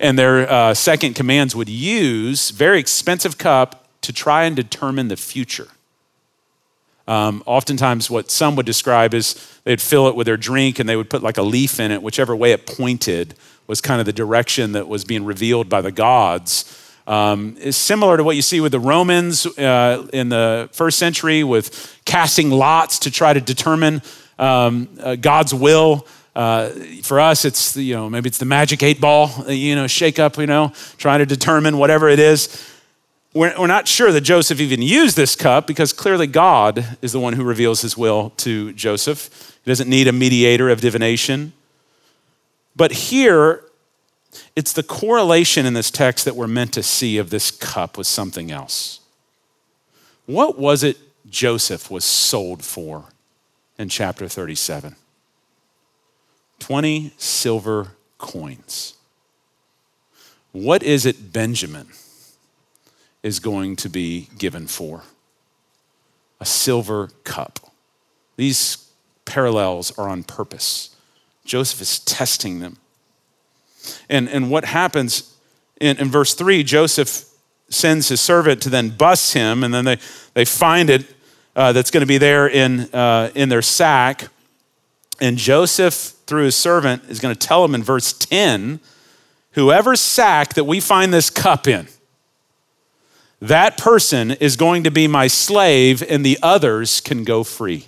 [0.00, 5.16] and their uh, second commands would use, very expensive cup, to try and determine the
[5.16, 5.68] future.
[7.06, 9.34] Um, oftentimes, what some would describe is
[9.64, 12.02] they'd fill it with their drink and they would put like a leaf in it,
[12.02, 13.34] whichever way it pointed
[13.66, 16.76] was kind of the direction that was being revealed by the gods.
[17.06, 21.44] Um, is similar to what you see with the Romans uh, in the first century
[21.44, 24.02] with casting lots to try to determine
[24.38, 26.06] um, uh, God's will.
[26.40, 26.70] Uh,
[27.02, 30.38] for us, it's you know maybe it's the magic eight ball, you know, shake up,
[30.38, 32.66] you know, trying to determine whatever it is.
[33.34, 37.20] We're, we're not sure that Joseph even used this cup because clearly God is the
[37.20, 39.58] one who reveals His will to Joseph.
[39.62, 41.52] He doesn't need a mediator of divination.
[42.74, 43.62] But here,
[44.56, 48.06] it's the correlation in this text that we're meant to see of this cup with
[48.06, 49.00] something else.
[50.24, 50.96] What was it
[51.28, 53.04] Joseph was sold for?
[53.80, 54.94] in chapter 37
[56.60, 58.94] 20 silver coins.
[60.52, 61.88] What is it Benjamin
[63.22, 65.02] is going to be given for?
[66.40, 67.72] a silver cup.
[68.36, 68.88] These
[69.24, 70.96] parallels are on purpose.
[71.44, 72.78] Joseph is testing them.
[74.08, 75.36] And, and what happens
[75.80, 77.26] in, in verse 3, Joseph
[77.68, 79.98] sends his servant to then bust him, and then they,
[80.34, 81.06] they find it
[81.54, 84.28] uh, that's going to be there in, uh, in their sack.
[85.20, 85.94] And Joseph,
[86.26, 88.80] through his servant, is going to tell him in verse 10
[89.52, 91.88] whoever sack that we find this cup in,
[93.40, 97.86] that person is going to be my slave, and the others can go free.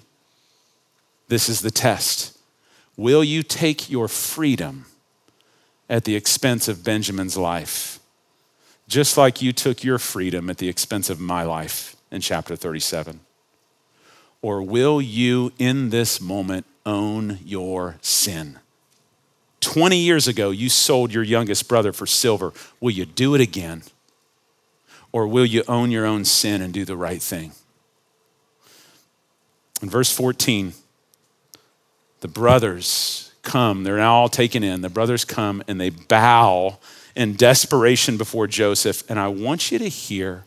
[1.29, 2.39] This is the test.
[2.97, 4.87] Will you take your freedom
[5.89, 8.01] at the expense of Benjamin's life?
[8.89, 13.21] Just like you took your freedom at the expense of my life in chapter 37.
[14.43, 18.59] Or will you, in this moment, own your sin?
[19.61, 22.53] 20 years ago, you sold your youngest brother for silver.
[22.81, 23.83] Will you do it again?
[25.13, 27.53] Or will you own your own sin and do the right thing?
[29.81, 30.73] In verse 14,
[32.21, 33.85] the brothers come.
[33.85, 34.81] They're now all taken in.
[34.81, 36.79] The brothers come and they bow
[37.15, 39.09] in desperation before Joseph.
[39.11, 40.45] And I want you to hear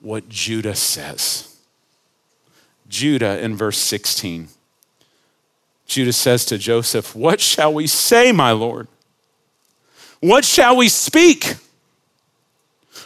[0.00, 1.56] what Judah says.
[2.88, 4.48] Judah in verse 16.
[5.90, 8.86] Judah says to Joseph, What shall we say, my Lord?
[10.20, 11.56] What shall we speak?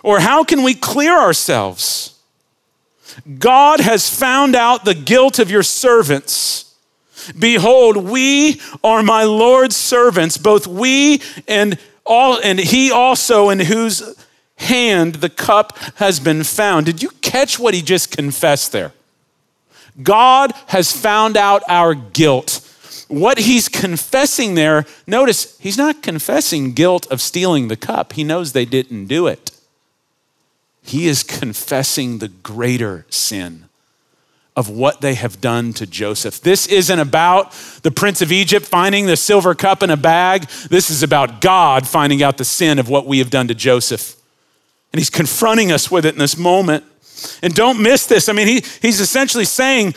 [0.02, 2.18] Or how can we clear ourselves?
[3.38, 6.74] God has found out the guilt of your servants.
[7.38, 14.14] Behold, we are my Lord's servants, both we and all and he also in whose
[14.56, 16.84] hand the cup has been found.
[16.84, 18.92] Did you catch what he just confessed there?
[20.02, 22.60] God has found out our guilt.
[23.14, 28.14] What he's confessing there, notice he's not confessing guilt of stealing the cup.
[28.14, 29.52] He knows they didn't do it.
[30.82, 33.66] He is confessing the greater sin
[34.56, 36.40] of what they have done to Joseph.
[36.40, 40.48] This isn't about the prince of Egypt finding the silver cup in a bag.
[40.68, 44.16] This is about God finding out the sin of what we have done to Joseph.
[44.92, 46.82] And he's confronting us with it in this moment.
[47.42, 48.28] And don't miss this.
[48.28, 49.94] I mean, he, he's essentially saying,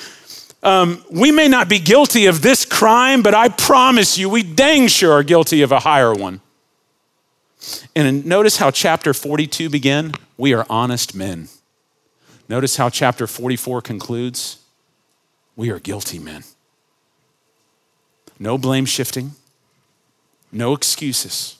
[0.63, 4.88] um, we may not be guilty of this crime, but I promise you, we dang
[4.88, 6.41] sure are guilty of a higher one.
[7.96, 10.13] And notice how chapter 42 began.
[10.38, 11.50] We are honest men.
[12.50, 14.60] Notice how chapter 44 concludes.
[15.56, 16.43] We are guilty men.
[18.39, 19.32] No blame shifting,
[20.52, 21.58] no excuses.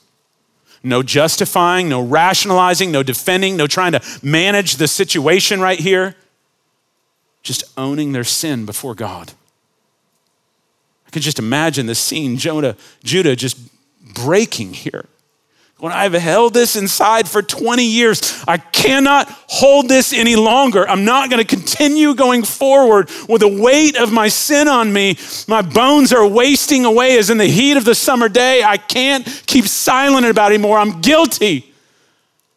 [0.84, 6.16] No justifying, no rationalizing, no defending, no trying to manage the situation right here.
[7.48, 9.32] Just owning their sin before God.
[11.08, 13.58] I can just imagine the scene, Jonah, Judah just
[14.14, 15.06] breaking here.
[15.78, 20.86] When I've held this inside for 20 years, I cannot hold this any longer.
[20.90, 25.18] I'm not going to continue going forward with the weight of my sin on me.
[25.48, 28.62] My bones are wasting away as in the heat of the summer day.
[28.62, 30.80] I can't keep silent about it anymore.
[30.80, 31.74] I'm guilty.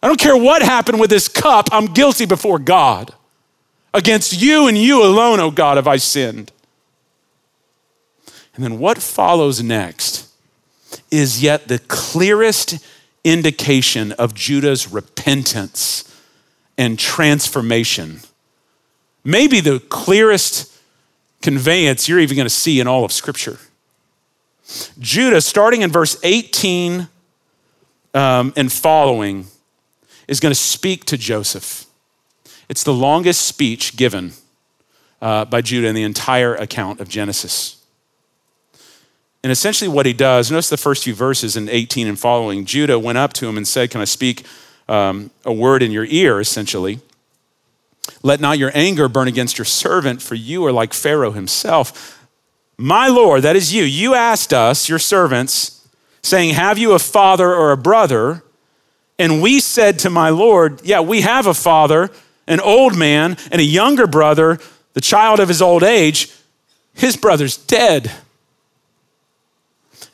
[0.02, 3.14] I don't care what happened with this cup, I'm guilty before God.
[3.92, 6.52] Against you and you alone, oh God, have I sinned.
[8.54, 10.28] And then what follows next
[11.10, 12.84] is yet the clearest
[13.24, 16.04] indication of Judah's repentance
[16.78, 18.20] and transformation.
[19.24, 20.72] Maybe the clearest
[21.42, 23.58] conveyance you're even going to see in all of Scripture.
[24.98, 27.08] Judah, starting in verse 18
[28.14, 29.46] um, and following,
[30.28, 31.86] is going to speak to Joseph.
[32.70, 34.32] It's the longest speech given
[35.20, 37.84] uh, by Judah in the entire account of Genesis.
[39.42, 42.64] And essentially, what he does, notice the first few verses in 18 and following.
[42.64, 44.46] Judah went up to him and said, Can I speak
[44.88, 47.00] um, a word in your ear, essentially?
[48.22, 52.24] Let not your anger burn against your servant, for you are like Pharaoh himself.
[52.78, 55.88] My Lord, that is you, you asked us, your servants,
[56.22, 58.44] saying, Have you a father or a brother?
[59.18, 62.10] And we said to my Lord, Yeah, we have a father,
[62.46, 64.58] an old man, and a younger brother,
[64.94, 66.32] the child of his old age.
[66.94, 68.10] His brother's dead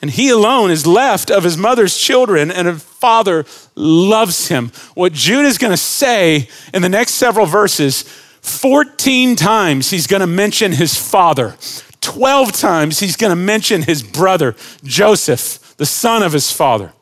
[0.00, 3.44] and he alone is left of his mother's children, and a father
[3.74, 4.70] loves him.
[4.94, 8.02] What Jude is going to say in the next several verses
[8.42, 11.56] 14 times he's going to mention his father,
[12.00, 16.92] 12 times he's going to mention his brother, Joseph, the son of his father.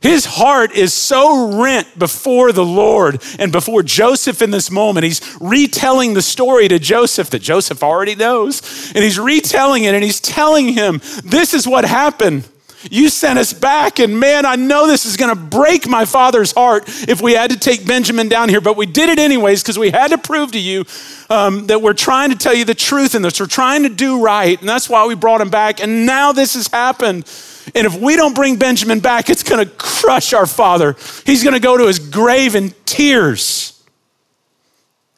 [0.00, 5.04] His heart is so rent before the Lord and before Joseph in this moment.
[5.04, 8.92] He's retelling the story to Joseph that Joseph already knows.
[8.94, 12.48] And he's retelling it and he's telling him, This is what happened
[12.90, 16.52] You sent us back, and man, I know this is going to break my father's
[16.52, 19.78] heart if we had to take Benjamin down here, but we did it anyways because
[19.78, 20.84] we had to prove to you
[21.28, 23.40] um, that we're trying to tell you the truth in this.
[23.40, 25.80] We're trying to do right, and that's why we brought him back.
[25.80, 27.24] And now this has happened.
[27.74, 30.96] And if we don't bring Benjamin back, it's going to crush our father.
[31.24, 33.82] He's going to go to his grave in tears.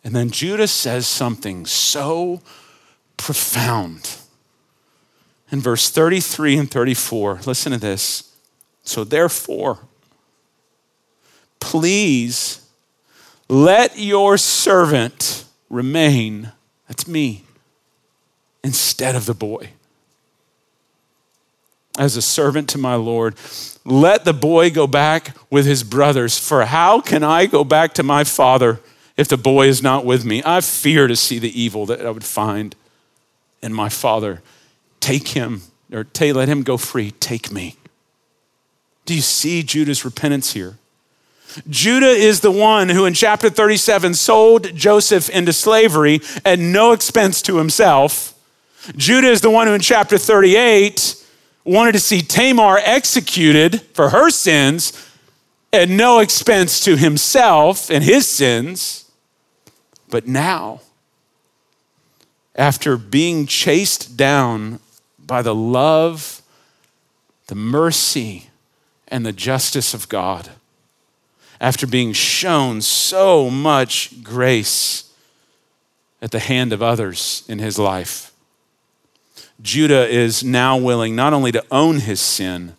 [0.03, 2.41] And then Judah says something so
[3.17, 4.17] profound
[5.51, 7.41] in verse 33 and 34.
[7.47, 8.35] Listen to this.
[8.83, 9.81] So, therefore,
[11.61, 12.67] please
[13.49, 16.53] let your servant remain,
[16.89, 17.45] that's me,
[18.65, 19.71] instead of the boy.
[21.99, 23.35] As a servant to my Lord,
[23.85, 26.39] let the boy go back with his brothers.
[26.39, 28.81] For how can I go back to my father
[29.17, 30.43] if the boy is not with me?
[30.45, 32.75] I fear to see the evil that I would find
[33.63, 34.41] in my father.
[35.01, 35.63] Take him,
[35.93, 37.11] or take, let him go free.
[37.13, 37.77] Take me.
[39.05, 40.79] Do you see Judah's repentance here?
[41.69, 47.43] Judah is the one who in chapter 37 sold Joseph into slavery at no expense
[47.43, 48.35] to himself.
[48.97, 51.17] Judah is the one who in chapter 38
[51.65, 55.09] wanted to see Tamar executed for her sins
[55.73, 59.11] at no expense to himself and his sins.
[60.09, 60.81] But now,
[62.57, 64.81] after being chased down
[65.19, 66.43] by the love,
[67.47, 68.51] the mercy,
[69.11, 70.51] and the justice of God.
[71.61, 75.13] After being shown so much grace
[76.23, 78.30] at the hand of others in his life,
[79.63, 82.75] Judah is now willing not only to own his sin,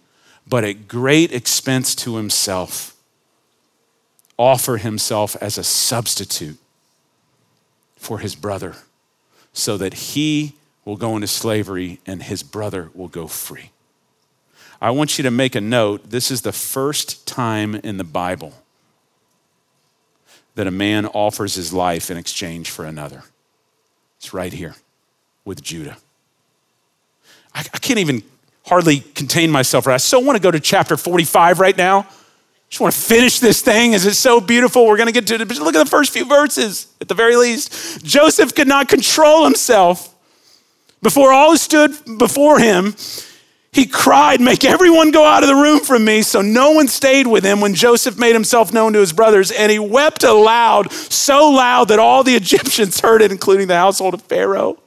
[0.47, 2.95] but at great expense to himself,
[4.38, 6.57] offer himself as a substitute
[7.95, 8.75] for his brother
[9.53, 10.53] so that he
[10.84, 13.69] will go into slavery and his brother will go free.
[14.82, 18.53] I want you to make a note this is the first time in the Bible
[20.55, 23.23] that a man offers his life in exchange for another.
[24.17, 24.75] It's right here
[25.45, 25.97] with Judah.
[27.53, 28.23] I, I can't even
[28.65, 29.87] hardly contain myself.
[29.87, 29.95] Right?
[29.95, 32.07] I so want to go to chapter 45 right now.
[32.69, 34.87] Just want to finish this thing Is it so beautiful.
[34.87, 35.59] We're going to get to it.
[35.59, 38.03] Look at the first few verses at the very least.
[38.05, 40.11] Joseph could not control himself
[41.01, 42.95] before all stood before him,
[43.73, 46.21] he cried, Make everyone go out of the room from me.
[46.21, 49.49] So no one stayed with him when Joseph made himself known to his brothers.
[49.49, 54.13] And he wept aloud, so loud that all the Egyptians heard it, including the household
[54.13, 54.77] of Pharaoh.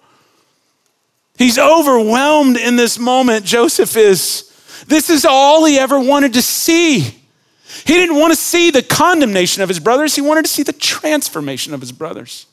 [1.37, 4.51] He's overwhelmed in this moment, Joseph is.
[4.87, 7.01] This is all he ever wanted to see.
[7.01, 10.73] He didn't want to see the condemnation of his brothers, he wanted to see the
[10.73, 12.47] transformation of his brothers.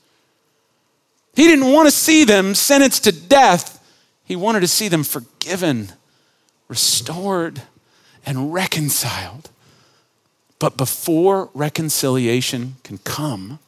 [1.35, 3.77] He didn't want to see them sentenced to death.
[4.25, 5.93] He wanted to see them forgiven,
[6.67, 7.61] restored,
[8.25, 9.49] and reconciled.
[10.59, 13.59] But before reconciliation can come,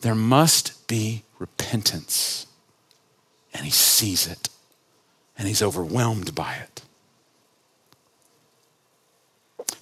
[0.00, 2.46] there must be repentance.
[3.54, 4.48] And he sees it,
[5.38, 6.82] and he's overwhelmed by it.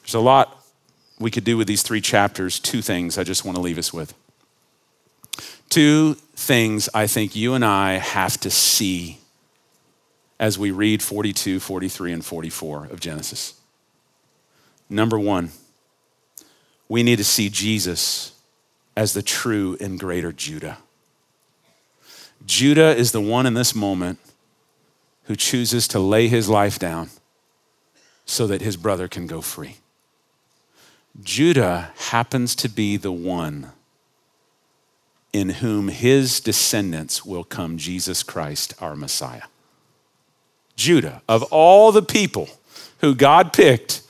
[0.02, 0.62] There's a lot
[1.18, 2.60] we could do with these three chapters.
[2.60, 4.14] Two things I just want to leave us with.
[5.70, 9.18] Two things I think you and I have to see
[10.38, 13.54] as we read 42, 43, and 44 of Genesis.
[14.90, 15.52] Number one,
[16.88, 18.32] we need to see Jesus
[18.96, 20.78] as the true and greater Judah.
[22.52, 24.18] Judah is the one in this moment
[25.24, 27.08] who chooses to lay his life down
[28.26, 29.76] so that his brother can go free.
[31.22, 33.72] Judah happens to be the one
[35.32, 39.44] in whom his descendants will come Jesus Christ, our Messiah.
[40.76, 42.50] Judah, of all the people
[42.98, 44.02] who God picked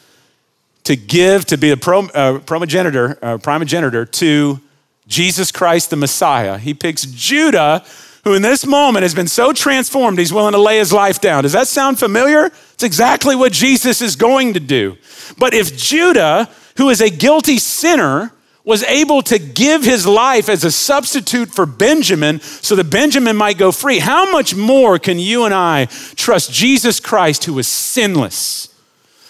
[0.82, 4.61] to give, to be a prom, uh, primogenitor, uh, primogenitor to
[5.07, 7.84] Jesus Christ, the Messiah, he picks Judah,
[8.25, 11.43] who in this moment has been so transformed, he's willing to lay his life down.
[11.43, 12.47] Does that sound familiar?
[12.75, 14.97] It's exactly what Jesus is going to do.
[15.39, 18.33] But if Judah, who is a guilty sinner,
[18.64, 23.59] was able to give his life as a substitute for Benjamin so that Benjamin might
[23.59, 28.73] go free, how much more can you and I trust Jesus Christ, who is sinless,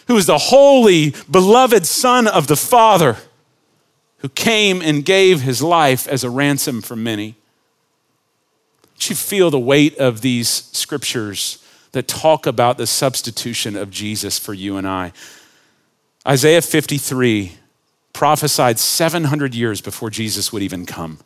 [0.07, 3.16] who is the holy, beloved Son of the Father,
[4.18, 7.36] who came and gave his life as a ransom for many?
[9.09, 11.59] You feel the weight of these scriptures
[11.92, 15.12] that talk about the substitution of Jesus for you and I?
[16.26, 17.53] Isaiah 53
[18.12, 21.18] prophesied 700 years before Jesus would even come.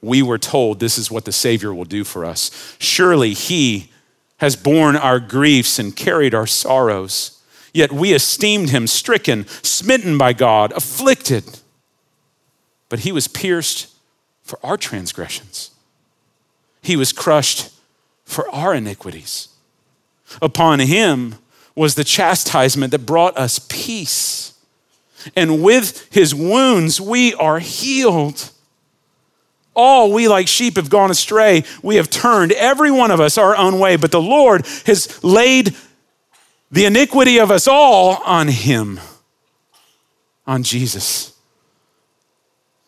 [0.00, 2.76] We were told this is what the Savior will do for us.
[2.78, 3.90] Surely He
[4.42, 7.40] has borne our griefs and carried our sorrows.
[7.72, 11.60] Yet we esteemed him stricken, smitten by God, afflicted.
[12.88, 13.94] But he was pierced
[14.42, 15.70] for our transgressions,
[16.82, 17.70] he was crushed
[18.24, 19.48] for our iniquities.
[20.40, 21.36] Upon him
[21.74, 24.54] was the chastisement that brought us peace.
[25.36, 28.50] And with his wounds, we are healed.
[29.74, 31.64] All we like sheep have gone astray.
[31.82, 35.74] We have turned every one of us our own way, but the Lord has laid
[36.70, 39.00] the iniquity of us all on him,
[40.46, 41.32] on Jesus.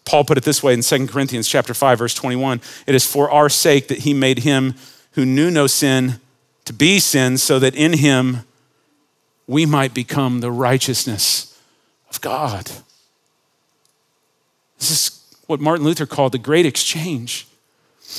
[0.04, 3.30] Paul put it this way in 2 Corinthians chapter 5 verse 21, it is for
[3.30, 4.74] our sake that he made him
[5.12, 6.20] who knew no sin
[6.64, 8.40] to be sin so that in him
[9.46, 11.58] we might become the righteousness
[12.10, 12.70] of God.
[14.78, 17.46] This is what Martin Luther called the great exchange.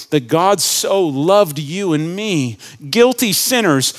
[0.10, 2.58] That God so loved you and me,
[2.90, 3.94] guilty sinners,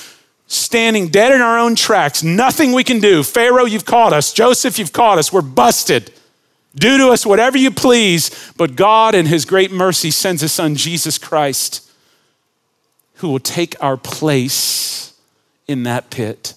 [0.48, 3.22] standing dead in our own tracks, nothing we can do.
[3.22, 4.32] Pharaoh, you've caught us.
[4.32, 5.32] Joseph, you've caught us.
[5.32, 6.12] We're busted.
[6.76, 8.52] Do to us whatever you please.
[8.56, 11.90] But God, in His great mercy, sends His Son, Jesus Christ,
[13.16, 15.14] who will take our place
[15.66, 16.54] in that pit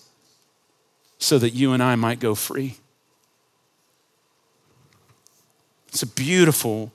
[1.18, 2.78] so that you and I might go free.
[5.88, 6.92] It's a beautiful,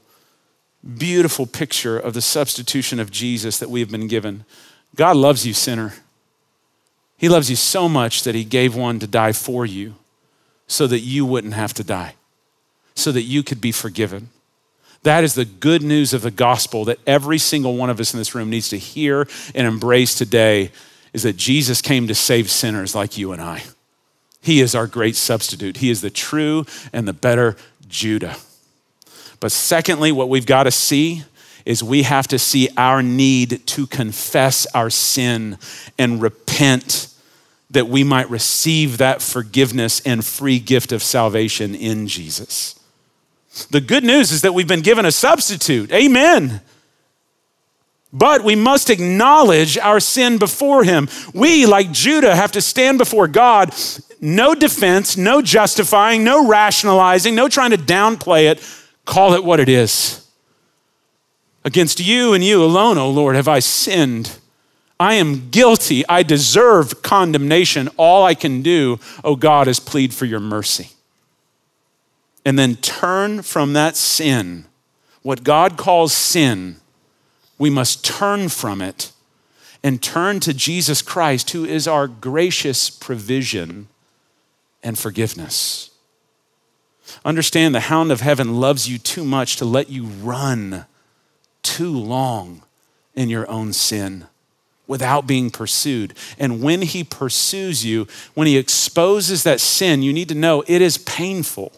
[0.96, 4.44] beautiful picture of the substitution of Jesus that we have been given.
[4.94, 5.94] God loves you, sinner.
[7.16, 9.94] He loves you so much that He gave one to die for you
[10.66, 12.14] so that you wouldn't have to die,
[12.95, 14.28] so that you could be forgiven.
[15.03, 18.18] That is the good news of the gospel that every single one of us in
[18.18, 20.70] this room needs to hear and embrace today
[21.12, 23.64] is that Jesus came to save sinners like you and I.
[24.40, 25.78] He is our great substitute.
[25.78, 27.57] He is the true and the better
[27.88, 28.36] Judah.
[29.40, 31.24] But secondly, what we've got to see
[31.64, 35.59] is we have to see our need to confess our sin
[35.99, 37.09] and repent
[37.70, 42.78] that we might receive that forgiveness and free gift of salvation in Jesus.
[43.70, 45.92] The good news is that we've been given a substitute.
[45.92, 46.61] Amen.
[48.12, 51.09] But we must acknowledge our sin before Him.
[51.32, 53.74] We, like Judah, have to stand before God.
[54.20, 58.62] No defense, no justifying, no rationalizing, no trying to downplay it
[59.05, 60.26] Call it what it is.
[61.64, 64.38] Against you and you alone, O Lord, have I sinned.
[64.98, 66.07] I am guilty.
[66.09, 67.88] I deserve condemnation.
[67.96, 70.90] All I can do, O God, is plead for your mercy.
[72.45, 74.66] And then turn from that sin.
[75.22, 76.76] What God calls sin,
[77.59, 79.12] we must turn from it
[79.82, 83.88] and turn to Jesus Christ, who is our gracious provision
[84.82, 85.90] and forgiveness.
[87.24, 90.86] Understand the hound of heaven loves you too much to let you run
[91.62, 92.62] too long
[93.14, 94.26] in your own sin
[94.86, 96.14] without being pursued.
[96.38, 100.82] And when he pursues you, when he exposes that sin, you need to know it
[100.82, 101.72] is painful.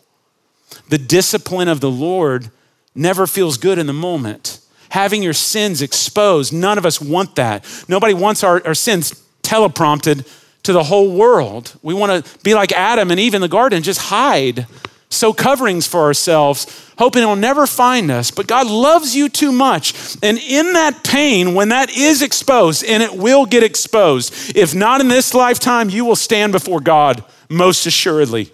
[0.89, 2.51] The discipline of the Lord
[2.95, 4.61] never feels good in the moment.
[4.91, 7.65] Having your sins exposed, none of us want that.
[7.89, 10.27] Nobody wants our, our sins teleprompted
[10.63, 11.77] to the whole world.
[11.83, 14.67] We want to be like Adam and Eve in the garden, just hide
[15.09, 16.67] sew coverings for ourselves,
[16.99, 18.31] hoping it'll never find us.
[18.31, 20.17] But God loves you too much.
[20.23, 25.01] And in that pain, when that is exposed, and it will get exposed, if not
[25.01, 28.53] in this lifetime, you will stand before God most assuredly.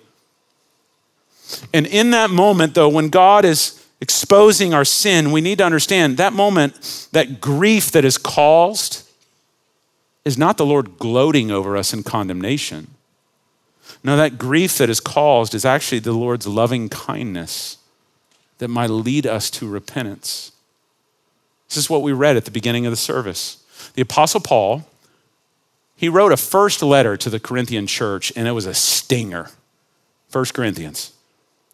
[1.73, 6.17] And in that moment, though, when God is exposing our sin, we need to understand
[6.17, 9.09] that moment, that grief that is caused,
[10.25, 12.89] is not the Lord gloating over us in condemnation.
[14.05, 17.79] No, that grief that is caused is actually the Lord's loving kindness
[18.59, 20.53] that might lead us to repentance.
[21.69, 23.63] This is what we read at the beginning of the service.
[23.95, 24.87] The Apostle Paul,
[25.97, 29.51] he wrote a first letter to the Corinthian church, and it was a stinger.
[30.29, 31.13] First Corinthians.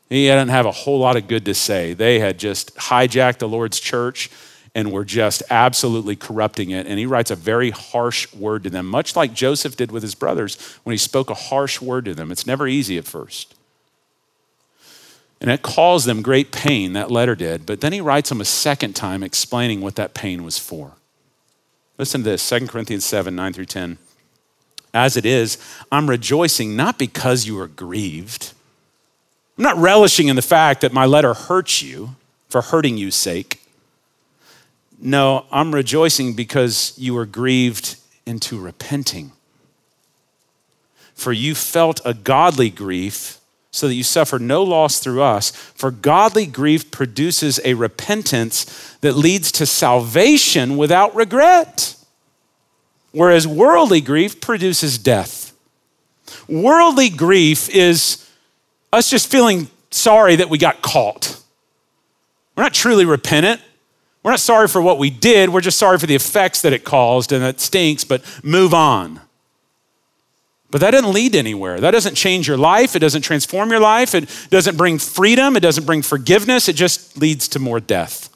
[0.08, 1.92] He didn't have a whole lot of good to say.
[1.92, 4.30] They had just hijacked the Lord's church
[4.74, 6.86] and were just absolutely corrupting it.
[6.86, 10.14] And he writes a very harsh word to them, much like Joseph did with his
[10.14, 12.30] brothers when he spoke a harsh word to them.
[12.30, 13.54] It's never easy at first.
[15.40, 17.64] And it caused them great pain, that letter did.
[17.64, 20.92] But then he writes them a second time explaining what that pain was for.
[21.96, 23.98] Listen to this 2 Corinthians 7 9 through 10.
[24.94, 25.58] As it is,
[25.92, 28.52] I'm rejoicing not because you are grieved.
[29.58, 32.14] I'm not relishing in the fact that my letter hurts you
[32.48, 33.60] for hurting you's sake.
[35.00, 39.32] No, I'm rejoicing because you were grieved into repenting.
[41.14, 43.34] For you felt a godly grief,
[43.70, 45.50] so that you suffered no loss through us.
[45.50, 51.96] For godly grief produces a repentance that leads to salvation without regret.
[53.12, 55.52] whereas worldly grief produces death.
[56.48, 58.27] Worldly grief is
[58.92, 61.40] us just feeling sorry that we got caught.
[62.56, 63.60] We're not truly repentant.
[64.22, 65.50] We're not sorry for what we did.
[65.50, 69.20] We're just sorry for the effects that it caused and that stinks, but move on.
[70.70, 71.80] But that doesn't lead anywhere.
[71.80, 72.94] That doesn't change your life.
[72.94, 74.14] It doesn't transform your life.
[74.14, 75.56] It doesn't bring freedom.
[75.56, 76.68] It doesn't bring forgiveness.
[76.68, 78.28] It just leads to more death.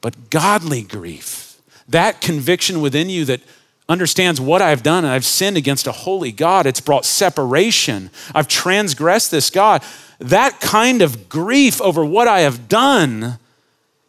[0.00, 3.40] But godly grief, that conviction within you that
[3.88, 8.10] understands what I've done and I've sinned against a holy God, it's brought separation.
[8.34, 9.82] I've transgressed this God.
[10.18, 13.38] That kind of grief over what I have done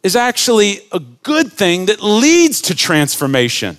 [0.02, 3.78] is actually a good thing that leads to transformation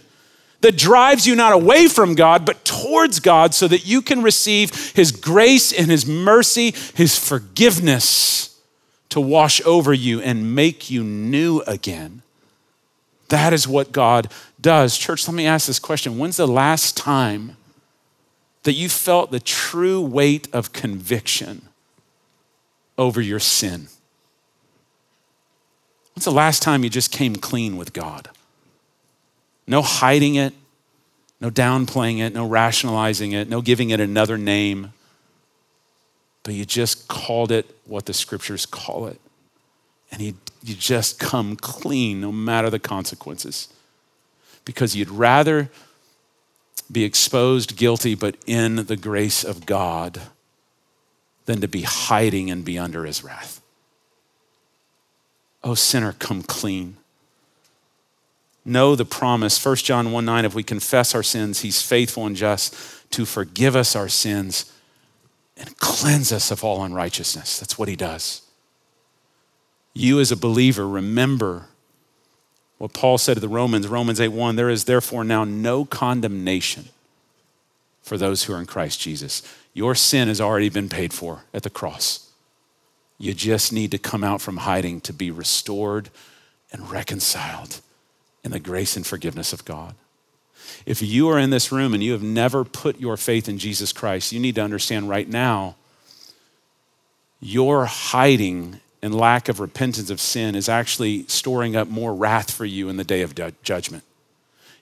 [0.61, 4.91] that drives you not away from God, but towards God so that you can receive
[4.91, 8.59] His grace and His mercy, His forgiveness
[9.09, 12.21] to wash over you and make you new again.
[13.29, 14.97] That is what God does.
[14.97, 17.55] Church, let me ask this question When's the last time
[18.63, 21.61] that you felt the true weight of conviction
[22.97, 23.87] over your sin?
[26.15, 28.29] When's the last time you just came clean with God?
[29.65, 30.53] No hiding it,
[31.39, 34.91] no downplaying it, no rationalizing it, no giving it another name.
[36.43, 39.21] But you just called it what the scriptures call it.
[40.11, 40.33] And you,
[40.63, 43.69] you just come clean no matter the consequences.
[44.65, 45.69] Because you'd rather
[46.91, 50.21] be exposed guilty but in the grace of God
[51.45, 53.61] than to be hiding and be under his wrath.
[55.63, 56.97] Oh, sinner, come clean
[58.65, 62.35] know the promise 1 john 1 9 if we confess our sins he's faithful and
[62.35, 62.75] just
[63.11, 64.71] to forgive us our sins
[65.57, 68.43] and cleanse us of all unrighteousness that's what he does
[69.93, 71.67] you as a believer remember
[72.77, 76.85] what paul said to the romans romans 8 1 there is therefore now no condemnation
[78.01, 79.41] for those who are in christ jesus
[79.73, 82.29] your sin has already been paid for at the cross
[83.19, 86.09] you just need to come out from hiding to be restored
[86.71, 87.81] and reconciled
[88.43, 89.93] in the grace and forgiveness of God.
[90.85, 93.91] If you are in this room and you have never put your faith in Jesus
[93.91, 95.75] Christ, you need to understand right now
[97.41, 102.65] your hiding and lack of repentance of sin is actually storing up more wrath for
[102.65, 103.33] you in the day of
[103.63, 104.03] judgment.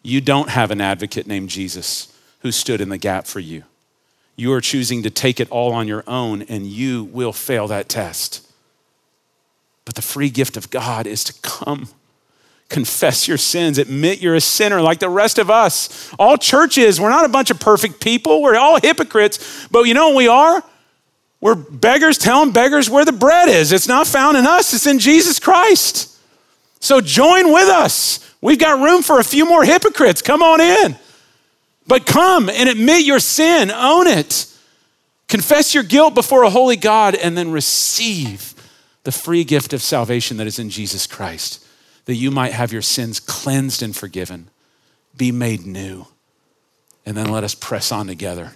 [0.01, 3.63] You don't have an advocate named Jesus who stood in the gap for you.
[4.36, 7.89] You are choosing to take it all on your own, and you will fail that
[7.89, 8.45] test.
[9.86, 11.89] But the free gift of God is to come
[12.70, 16.13] confess your sins, admit you're a sinner like the rest of us.
[16.20, 20.09] All churches, we're not a bunch of perfect people, we're all hypocrites, but you know
[20.09, 20.63] what we are?
[21.40, 23.72] We're beggars telling beggars where the bread is.
[23.72, 26.16] It's not found in us, it's in Jesus Christ.
[26.80, 28.24] So join with us.
[28.42, 30.22] We've got room for a few more hypocrites.
[30.22, 30.96] Come on in.
[31.88, 34.46] But come and admit your sin, own it.
[35.28, 38.54] Confess your guilt before a holy God, and then receive
[39.04, 41.66] the free gift of salvation that is in Jesus Christ
[42.08, 44.50] that you might have your sins cleansed and forgiven,
[45.16, 46.08] be made new.
[47.06, 48.54] And then let us press on together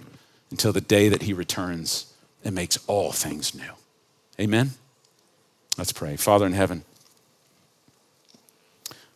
[0.50, 2.11] until the day that he returns
[2.44, 3.72] and makes all things new.
[4.40, 4.72] Amen?
[5.78, 6.16] Let's pray.
[6.16, 6.84] Father in heaven,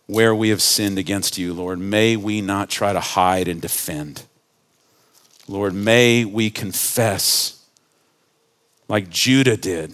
[0.07, 4.23] where we have sinned against you, Lord, may we not try to hide and defend.
[5.49, 7.65] Lord, may we confess
[8.89, 9.93] like Judah did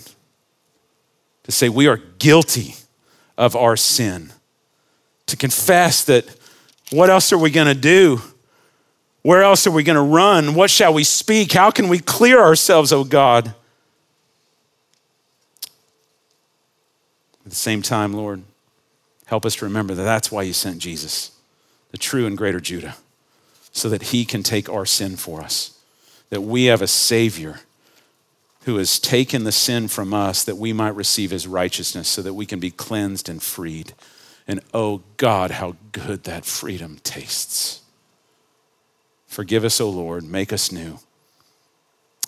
[1.44, 2.74] to say we are guilty
[3.36, 4.32] of our sin.
[5.26, 6.26] To confess that
[6.90, 8.20] what else are we going to do?
[9.22, 10.54] Where else are we going to run?
[10.54, 11.52] What shall we speak?
[11.52, 13.54] How can we clear ourselves, oh God?
[17.44, 18.42] At the same time, Lord,
[19.26, 21.32] help us to remember that that's why you sent Jesus,
[21.90, 22.96] the true and greater Judah,
[23.72, 25.78] so that he can take our sin for us,
[26.30, 27.60] that we have a Savior
[28.64, 32.34] who has taken the sin from us that we might receive his righteousness so that
[32.34, 33.92] we can be cleansed and freed.
[34.46, 37.81] And oh God, how good that freedom tastes.
[39.32, 40.98] Forgive us, O Lord, make us new,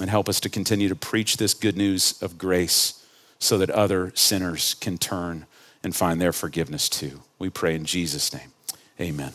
[0.01, 3.05] and help us to continue to preach this good news of grace
[3.39, 5.45] so that other sinners can turn
[5.83, 7.21] and find their forgiveness too.
[7.39, 8.53] We pray in Jesus' name.
[8.99, 9.35] Amen.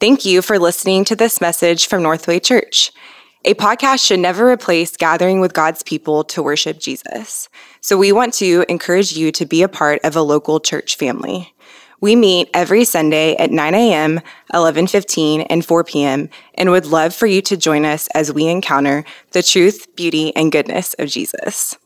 [0.00, 2.92] Thank you for listening to this message from Northway Church.
[3.44, 7.50] A podcast should never replace gathering with God's people to worship Jesus.
[7.82, 11.52] So we want to encourage you to be a part of a local church family.
[12.00, 14.20] We meet every Sunday at 9 a.m.,
[14.54, 16.28] 11:15, and 4 p.m.
[16.54, 20.52] and would love for you to join us as we encounter the truth, beauty, and
[20.52, 21.76] goodness of Jesus.